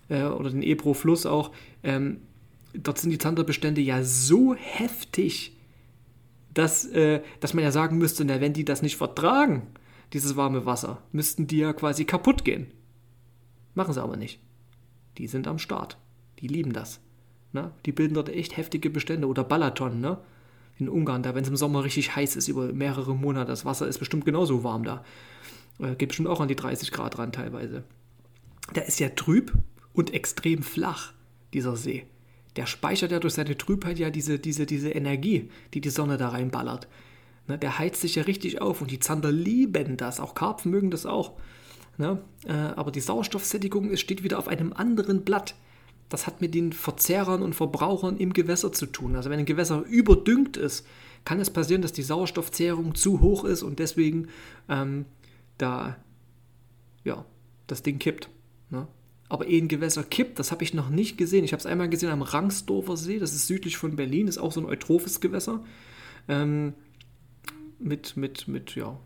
äh, 0.10 0.26
oder 0.26 0.52
den 0.52 0.62
Ebro-Fluss 0.62 1.26
auch, 1.26 1.52
ähm, 1.84 2.18
dort 2.74 3.00
sind 3.00 3.10
die 3.10 3.18
Zanderbestände 3.18 3.82
ja 3.82 4.04
so 4.04 4.54
heftig, 4.54 5.54
dass, 6.54 6.86
äh, 6.86 7.22
dass 7.40 7.56
man 7.56 7.64
ja 7.64 7.72
sagen 7.72 7.98
müsste, 7.98 8.26
na, 8.26 8.42
wenn 8.42 8.54
die 8.54 8.66
das 8.66 8.84
nicht 8.84 8.96
vertragen, 8.96 9.64
dieses 10.14 10.36
warme 10.36 10.66
Wasser, 10.66 11.02
müssten 11.12 11.48
die 11.48 11.58
ja 11.58 11.74
quasi 11.74 12.06
kaputt 12.06 12.46
gehen. 12.46 12.68
Machen 13.74 13.94
sie 13.94 14.02
aber 14.02 14.18
nicht. 14.18 14.40
Die 15.18 15.28
sind 15.28 15.48
am 15.48 15.60
Start. 15.60 15.98
Die 16.40 16.48
lieben 16.48 16.74
das. 16.74 17.00
Ne? 17.52 17.72
Die 17.86 17.92
bilden 17.92 18.14
dort 18.14 18.30
echt 18.30 18.58
heftige 18.58 18.90
Bestände. 18.90 19.28
Oder 19.28 19.44
Balaton, 19.44 20.00
ne? 20.00 20.20
In 20.78 20.90
Ungarn, 20.90 21.24
da 21.24 21.36
wenn 21.36 21.44
es 21.44 21.50
im 21.50 21.56
Sommer 21.56 21.86
richtig 21.86 22.16
heiß 22.16 22.36
ist, 22.36 22.50
über 22.50 22.74
mehrere 22.74 23.16
Monate, 23.16 23.48
das 23.48 23.64
Wasser 23.64 23.88
ist 23.88 24.00
bestimmt 24.00 24.26
genauso 24.26 24.64
warm 24.64 24.84
da. 24.84 25.06
Äh, 25.80 25.96
geht 25.96 26.10
bestimmt 26.10 26.28
auch 26.28 26.42
an 26.42 26.50
die 26.50 26.56
30 26.56 26.92
Grad 26.92 27.18
ran 27.18 27.32
teilweise. 27.32 27.84
Der 28.76 28.86
ist 28.86 29.00
ja 29.00 29.10
trüb, 29.10 29.54
und 29.96 30.14
extrem 30.14 30.62
flach, 30.62 31.14
dieser 31.54 31.76
See. 31.76 32.06
Der 32.56 32.68
speichert 32.68 33.12
ja 33.12 33.20
durch 33.20 33.34
seine 33.34 33.58
Trübheit 33.58 33.98
ja 33.98 34.10
diese, 34.10 34.40
diese, 34.40 34.66
diese 34.66 34.92
Energie, 34.92 35.50
die 35.74 35.82
die 35.82 35.90
Sonne 35.90 36.18
da 36.18 36.30
reinballert. 36.30 36.88
Ne, 37.48 37.58
der 37.58 37.78
heizt 37.78 38.02
sich 38.02 38.16
ja 38.16 38.24
richtig 38.24 38.62
auf 38.62 38.82
und 38.82 38.92
die 38.92 39.00
Zander 39.00 39.32
lieben 39.32 39.98
das. 39.98 40.20
Auch 40.20 40.34
Karpfen 40.34 40.72
mögen 40.72 40.92
das 40.92 41.06
auch. 41.06 41.34
Ne? 41.98 42.20
Äh, 42.46 42.54
aber 42.54 42.92
die 42.92 43.02
Sauerstoffsättigung 43.02 43.96
steht 43.98 44.24
wieder 44.24 44.40
auf 44.40 44.48
einem 44.48 44.74
anderen 44.74 45.24
Blatt. 45.24 45.56
Das 46.10 46.28
hat 46.28 46.42
mit 46.42 46.54
den 46.54 46.74
Verzehrern 46.74 47.42
und 47.42 47.54
Verbrauchern 47.54 48.18
im 48.18 48.34
Gewässer 48.34 48.72
zu 48.72 48.86
tun. 48.88 49.16
Also 49.16 49.30
wenn 49.30 49.40
ein 49.40 49.46
Gewässer 49.46 49.84
überdüngt 49.84 50.58
ist, 50.58 50.86
kann 51.24 51.40
es 51.40 51.50
passieren, 51.50 51.82
dass 51.82 51.94
die 51.94 52.04
Sauerstoffzehrung 52.04 52.96
zu 52.96 53.22
hoch 53.22 53.44
ist 53.46 53.64
und 53.64 53.80
deswegen 53.80 54.28
ähm, 54.70 55.06
da 55.58 55.98
ja, 57.04 57.26
das 57.68 57.84
Ding 57.84 58.00
kippt. 58.00 58.30
Ne? 58.70 58.88
aber 59.30 59.48
eh 59.48 59.60
ein 59.60 59.68
Gewässer 59.68 60.04
kippt, 60.04 60.40
das 60.40 60.52
habe 60.52 60.64
ich 60.64 60.74
noch 60.74 60.90
nicht 60.90 61.18
gesehen. 61.18 61.44
Ich 61.44 61.52
habe 61.52 61.60
es 61.60 61.66
einmal 61.66 61.90
gesehen 61.90 62.10
am 62.10 62.22
Rangsdorfer 62.22 62.96
See, 62.96 63.20
das 63.20 63.34
ist 63.34 63.48
südlich 63.48 63.78
von 63.78 63.96
Berlin, 63.96 64.28
ist 64.28 64.38
auch 64.38 64.52
so 64.52 64.60
ein 64.60 64.66
eutrophes 64.66 65.20
Gewässer. 65.20 65.64
Ähm, 66.28 66.74
mit, 67.80 68.18
mit, 68.18 68.48
mit, 68.48 68.76
ja, 68.76 69.00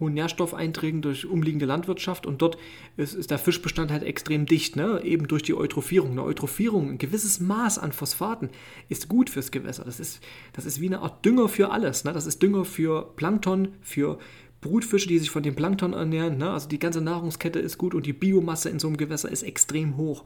hohen 0.00 0.14
Nährstoffeinträgen 0.14 1.02
durch 1.02 1.26
umliegende 1.26 1.66
Landwirtschaft 1.66 2.26
und 2.26 2.42
dort 2.42 2.56
ist, 2.96 3.14
ist, 3.14 3.30
der 3.30 3.38
Fischbestand 3.38 3.92
halt 3.92 4.02
extrem 4.02 4.46
dicht, 4.46 4.74
ne? 4.76 5.02
eben 5.04 5.28
durch 5.28 5.42
die 5.42 5.54
Eutrophierung. 5.54 6.12
Eine 6.12 6.24
Eutrophierung, 6.24 6.90
ein 6.90 6.98
gewisses 6.98 7.38
Maß 7.38 7.78
an 7.78 7.92
Phosphaten 7.92 8.48
ist 8.88 9.08
gut 9.08 9.30
fürs 9.30 9.50
Gewässer. 9.50 9.84
Das 9.84 10.00
ist, 10.00 10.20
das 10.54 10.64
ist 10.64 10.80
wie 10.80 10.86
eine 10.86 11.00
Art 11.00 11.24
Dünger 11.24 11.48
für 11.48 11.70
alles. 11.70 12.04
Ne? 12.04 12.12
Das 12.12 12.26
ist 12.26 12.42
Dünger 12.42 12.64
für 12.64 13.12
Plankton, 13.16 13.68
für 13.82 14.18
Brutfische, 14.62 15.08
die 15.08 15.18
sich 15.18 15.30
von 15.30 15.42
dem 15.42 15.54
Plankton 15.54 15.92
ernähren. 15.92 16.38
Ne? 16.38 16.50
Also 16.50 16.68
die 16.68 16.78
ganze 16.78 17.00
Nahrungskette 17.00 17.58
ist 17.58 17.78
gut 17.78 17.94
und 17.94 18.06
die 18.06 18.12
Biomasse 18.12 18.70
in 18.70 18.78
so 18.78 18.88
einem 18.88 18.96
Gewässer 18.96 19.30
ist 19.30 19.42
extrem 19.42 19.96
hoch. 19.96 20.24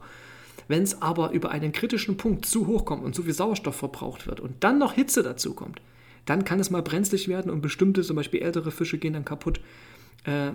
Wenn 0.67 0.83
es 0.83 1.01
aber 1.01 1.31
über 1.31 1.51
einen 1.51 1.73
kritischen 1.73 2.17
Punkt 2.17 2.45
zu 2.45 2.65
hoch 2.65 2.85
kommt 2.85 3.03
und 3.03 3.13
zu 3.13 3.23
viel 3.23 3.33
Sauerstoff 3.33 3.75
verbraucht 3.75 4.25
wird 4.25 4.39
und 4.39 4.63
dann 4.63 4.79
noch 4.79 4.93
Hitze 4.93 5.21
dazu 5.21 5.53
kommt, 5.53 5.79
dann 6.25 6.43
kann 6.43 6.59
es 6.59 6.69
mal 6.69 6.81
brenzlig 6.81 7.27
werden 7.27 7.51
und 7.51 7.61
bestimmte, 7.61 8.01
zum 8.01 8.15
Beispiel 8.15 8.41
ältere 8.41 8.71
Fische 8.71 8.97
gehen 8.97 9.13
dann 9.13 9.25
kaputt. 9.25 9.59
Äh, 10.23 10.51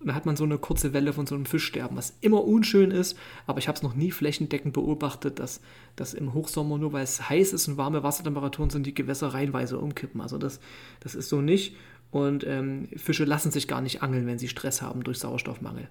dann 0.00 0.14
hat 0.14 0.26
man 0.26 0.36
so 0.36 0.44
eine 0.44 0.58
kurze 0.58 0.92
Welle 0.92 1.12
von 1.12 1.26
so 1.26 1.34
einem 1.34 1.46
Fischsterben, 1.46 1.96
was 1.96 2.16
immer 2.20 2.44
unschön 2.44 2.90
ist, 2.90 3.16
aber 3.46 3.58
ich 3.58 3.66
habe 3.66 3.76
es 3.76 3.82
noch 3.82 3.94
nie 3.94 4.10
flächendeckend 4.10 4.74
beobachtet, 4.74 5.38
dass, 5.38 5.60
dass 5.96 6.14
im 6.14 6.34
Hochsommer, 6.34 6.78
nur 6.78 6.92
weil 6.92 7.04
es 7.04 7.28
heiß 7.28 7.52
ist 7.52 7.66
und 7.68 7.76
warme 7.76 8.02
Wassertemperaturen 8.02 8.70
sind, 8.70 8.86
die 8.86 8.94
Gewässer 8.94 9.28
reihenweise 9.28 9.78
umkippen. 9.78 10.20
Also 10.20 10.38
das, 10.38 10.60
das 11.00 11.14
ist 11.14 11.28
so 11.28 11.40
nicht. 11.40 11.76
Und 12.10 12.46
ähm, 12.46 12.88
Fische 12.96 13.24
lassen 13.24 13.50
sich 13.50 13.68
gar 13.68 13.80
nicht 13.80 14.02
angeln, 14.02 14.26
wenn 14.26 14.38
sie 14.38 14.48
Stress 14.48 14.82
haben 14.82 15.02
durch 15.02 15.18
Sauerstoffmangel. 15.18 15.88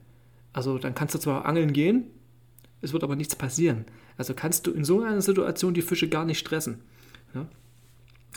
Also 0.53 0.77
dann 0.77 0.95
kannst 0.95 1.15
du 1.15 1.19
zwar 1.19 1.45
angeln 1.45 1.73
gehen, 1.73 2.05
es 2.81 2.93
wird 2.93 3.03
aber 3.03 3.15
nichts 3.15 3.35
passieren. 3.35 3.85
Also 4.17 4.33
kannst 4.33 4.67
du 4.67 4.71
in 4.71 4.85
so 4.85 5.01
einer 5.01 5.21
Situation 5.21 5.73
die 5.73 5.81
Fische 5.81 6.07
gar 6.07 6.25
nicht 6.25 6.39
stressen. 6.39 6.81
Ja? 7.33 7.47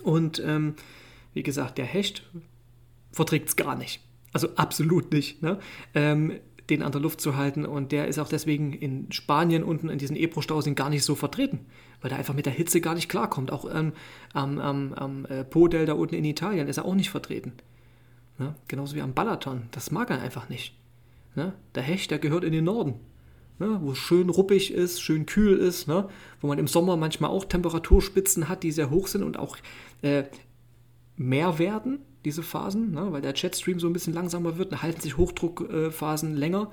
Und 0.03 0.43
ähm, 0.45 0.75
wie 1.35 1.43
gesagt, 1.43 1.79
der 1.79 1.85
Hecht 1.85 2.23
verträgt 3.13 3.49
es 3.49 3.57
gar 3.57 3.77
nicht. 3.77 4.01
Also 4.33 4.49
absolut 4.57 5.13
nicht. 5.13 5.43
Ne? 5.43 5.59
Ähm, 5.95 6.33
den 6.71 6.83
an 6.83 6.93
der 6.93 7.01
Luft 7.01 7.21
zu 7.21 7.37
halten. 7.37 7.65
Und 7.65 7.93
der 7.93 8.09
ist 8.09 8.19
auch 8.19 8.29
deswegen 8.29 8.73
in 8.73 9.11
Spanien 9.13 9.63
unten 9.63 9.89
in 9.89 9.99
diesen 9.99 10.17
Ebro-Stauseen 10.17 10.75
gar 10.75 10.91
nicht 10.91 11.05
so 11.05 11.15
vertreten, 11.15 11.61
weil 12.01 12.11
der 12.11 12.19
einfach 12.19 12.35
mit 12.35 12.47
der 12.47 12.53
Hitze 12.53 12.81
gar 12.81 12.95
nicht 12.95 13.09
klarkommt. 13.09 13.51
Auch 13.51 13.73
ähm, 13.75 13.93
am, 14.33 14.59
am, 14.59 14.93
am 14.95 15.25
äh, 15.27 15.45
Po-Delta 15.45 15.95
unten 15.95 16.15
in 16.15 16.25
Italien 16.25 16.69
ist 16.69 16.77
er 16.77 16.85
auch 16.85 16.95
nicht 16.95 17.11
vertreten. 17.11 17.53
Ne? 18.39 18.55
Genauso 18.69 18.97
wie 18.97 19.03
am 19.03 19.15
Balaton. 19.15 19.69
Das 19.73 19.91
mag 19.91 20.11
er 20.11 20.21
einfach 20.21 20.49
nicht. 20.49 20.75
Ne? 21.35 21.55
Der 21.75 21.83
Hecht, 21.83 22.11
der 22.11 22.19
gehört 22.19 22.45
in 22.45 22.53
den 22.53 22.65
Norden. 22.65 22.95
Ne? 23.59 23.79
Wo 23.83 23.93
es 23.93 23.99
schön 23.99 24.31
ruppig 24.31 24.73
ist, 24.73 25.03
schön 25.03 25.27
kühl 25.27 25.57
ist, 25.57 25.89
ne? 25.89 26.09
wo 26.41 26.47
man 26.47 26.59
im 26.59 26.69
Sommer 26.69 26.97
manchmal 26.97 27.31
auch 27.31 27.45
Temperaturspitzen 27.45 28.49
hat, 28.49 28.63
die 28.63 28.73
sehr 28.73 28.91
hoch 28.91 29.09
sind 29.09 29.23
und 29.23 29.39
auch 29.39 29.57
äh, 30.03 30.25
mehr 31.17 31.59
werden, 31.59 31.99
diese 32.25 32.43
Phasen, 32.43 32.93
ne? 32.93 33.13
weil 33.13 33.23
der 33.23 33.35
Jetstream 33.35 33.81
so 33.81 33.87
ein 33.87 33.93
bisschen 33.93 34.15
langsamer 34.15 34.59
wird, 34.59 34.73
dann 34.73 34.83
halten 34.83 35.01
sich 35.01 35.17
Hochdruckphasen 35.17 36.35
äh, 36.35 36.39
länger. 36.39 36.71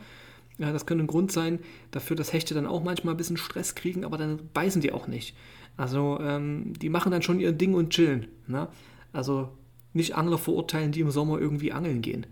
Ja, 0.58 0.72
das 0.72 0.86
könnte 0.86 1.04
ein 1.04 1.08
Grund 1.08 1.32
sein 1.32 1.60
dafür, 1.92 2.16
dass 2.16 2.32
Hechte 2.32 2.54
dann 2.54 2.68
auch 2.68 2.84
manchmal 2.84 3.14
ein 3.14 3.18
bisschen 3.18 3.38
Stress 3.38 3.76
kriegen, 3.76 4.06
aber 4.06 4.18
dann 4.18 4.40
beißen 4.54 4.82
die 4.82 4.94
auch 4.94 5.08
nicht. 5.08 5.36
Also 5.76 6.20
ähm, 6.22 6.74
die 6.82 6.90
machen 6.90 7.12
dann 7.12 7.22
schon 7.22 7.40
ihr 7.40 7.52
Ding 7.52 7.74
und 7.74 7.90
chillen. 7.90 8.28
Ne? 8.48 8.68
Also 9.12 9.50
nicht 9.94 10.16
Angler 10.16 10.38
verurteilen, 10.38 10.92
die 10.92 11.02
im 11.02 11.12
Sommer 11.12 11.40
irgendwie 11.40 11.72
angeln 11.72 12.02
gehen. 12.02 12.26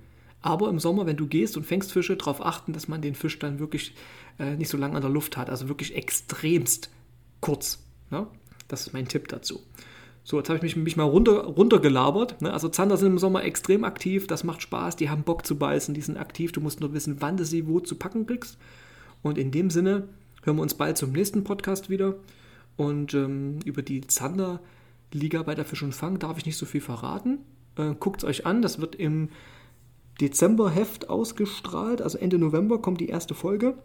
Aber 0.44 0.70
im 0.70 0.78
Sommer, 0.78 1.06
wenn 1.08 1.18
du 1.18 1.26
gehst 1.26 1.58
und 1.58 1.66
fängst 1.66 1.92
Fische, 1.92 2.18
darauf 2.18 2.46
achten, 2.46 2.74
dass 2.74 2.88
man 2.88 3.02
den 3.02 3.16
Fisch 3.16 3.40
dann 3.40 3.60
wirklich 3.60 3.96
äh, 4.38 4.56
nicht 4.56 4.70
so 4.70 4.78
lange 4.78 4.96
an 4.96 5.02
der 5.02 5.10
Luft 5.10 5.38
hat. 5.38 5.50
Also 5.50 5.70
wirklich 5.70 5.96
extremst 5.96 6.92
kurz. 7.40 7.82
Ne? 8.12 8.28
Das 8.68 8.86
ist 8.86 8.94
mein 8.94 9.08
Tipp 9.08 9.30
dazu. 9.30 9.62
So, 10.26 10.38
jetzt 10.38 10.50
habe 10.50 10.58
ich 10.58 10.64
mich, 10.64 10.76
mich 10.76 10.98
mal 10.98 11.04
runter, 11.04 11.46
runtergelabert. 11.46 12.42
Ne? 12.42 12.52
Also 12.52 12.68
Zander 12.68 12.98
sind 12.98 13.08
im 13.08 13.20
Sommer 13.20 13.44
extrem 13.44 13.86
aktiv, 13.86 14.28
das 14.28 14.44
macht 14.44 14.62
Spaß, 14.62 14.98
die 14.98 15.10
haben 15.10 15.24
Bock 15.24 15.46
zu 15.46 15.58
beißen, 15.58 15.94
die 15.94 16.02
sind 16.02 16.18
aktiv, 16.18 16.52
du 16.52 16.62
musst 16.62 16.82
nur 16.82 16.94
wissen, 16.94 17.18
wann 17.20 17.38
du 17.38 17.46
sie 17.46 17.68
wo 17.68 17.80
zu 17.80 17.96
packen 17.96 18.26
kriegst. 18.26 18.58
Und 19.22 19.38
in 19.38 19.52
dem 19.52 19.70
Sinne 19.70 20.10
hören 20.44 20.58
wir 20.58 20.62
uns 20.62 20.76
bald 20.76 20.98
zum 20.98 21.14
nächsten 21.14 21.44
Podcast 21.44 21.90
wieder. 21.90 22.16
Und 22.76 23.14
ähm, 23.14 23.60
über 23.64 23.82
die 23.82 24.02
Zander-Liga 24.02 25.44
bei 25.44 25.56
der 25.56 25.66
Fisch 25.66 25.84
und 25.84 25.96
Fang 25.96 26.20
darf 26.20 26.38
ich 26.38 26.46
nicht 26.46 26.58
so 26.58 26.66
viel 26.66 26.82
verraten. 26.82 27.40
Äh, 27.78 27.94
Guckt 28.00 28.24
es 28.24 28.30
euch 28.30 28.46
an, 28.46 28.62
das 28.62 28.82
wird 28.82 28.96
im 28.96 29.30
Dezemberheft 30.22 31.10
ausgestrahlt, 31.10 32.02
also 32.02 32.18
Ende 32.18 32.38
November 32.38 32.82
kommt 32.82 33.02
die 33.02 33.10
erste 33.10 33.36
Folge. 33.36 33.78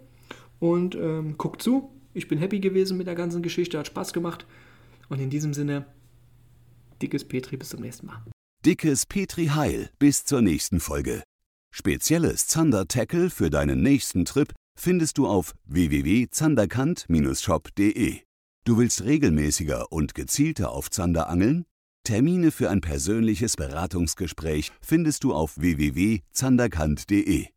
Und 0.61 0.95
ähm, 0.97 1.37
guckt 1.39 1.63
zu. 1.63 1.91
Ich 2.15 2.27
bin 2.27 2.39
happy 2.39 2.61
gewesen 2.61 2.99
mit 2.99 3.07
der 3.07 3.15
ganzen 3.15 3.43
Geschichte, 3.43 3.79
hat 3.79 3.87
Spaß 3.87 4.13
gemacht. 4.13 4.45
Und 5.09 5.21
in 5.21 5.31
diesem 5.31 5.55
Sinne, 5.55 5.87
dickes 7.01 7.25
Petri, 7.25 7.57
bis 7.57 7.71
zum 7.71 7.81
nächsten 7.81 8.07
Mal. 8.07 8.25
Dickes 8.67 9.07
Petri 9.07 9.47
Heil, 9.47 9.89
bis 9.99 10.25
zur 10.25 10.43
nächsten 10.43 10.81
Folge. 10.81 11.23
Spezielles 11.71 12.49
Zander-Tackle 12.49 13.31
für 13.31 13.51
deinen 13.51 13.83
nächsten 13.83 14.25
Trip 14.25 14.53
findest 14.79 15.19
du 15.19 15.29
auf 15.29 15.55
www.zanderkant-shop.de. 15.67 18.21
Du 18.65 18.79
willst 18.79 19.05
regelmäßiger 19.05 19.93
und 19.93 20.15
gezielter 20.15 20.73
auf 20.73 20.91
Zander 20.91 21.29
angeln? 21.29 21.67
Termine 22.05 22.51
für 22.51 22.71
ein 22.71 22.81
persönliches 22.81 23.57
Beratungsgespräch 23.57 24.73
findest 24.81 25.25
du 25.25 25.35
auf 25.35 25.59
www.zanderkant.de. 25.59 27.49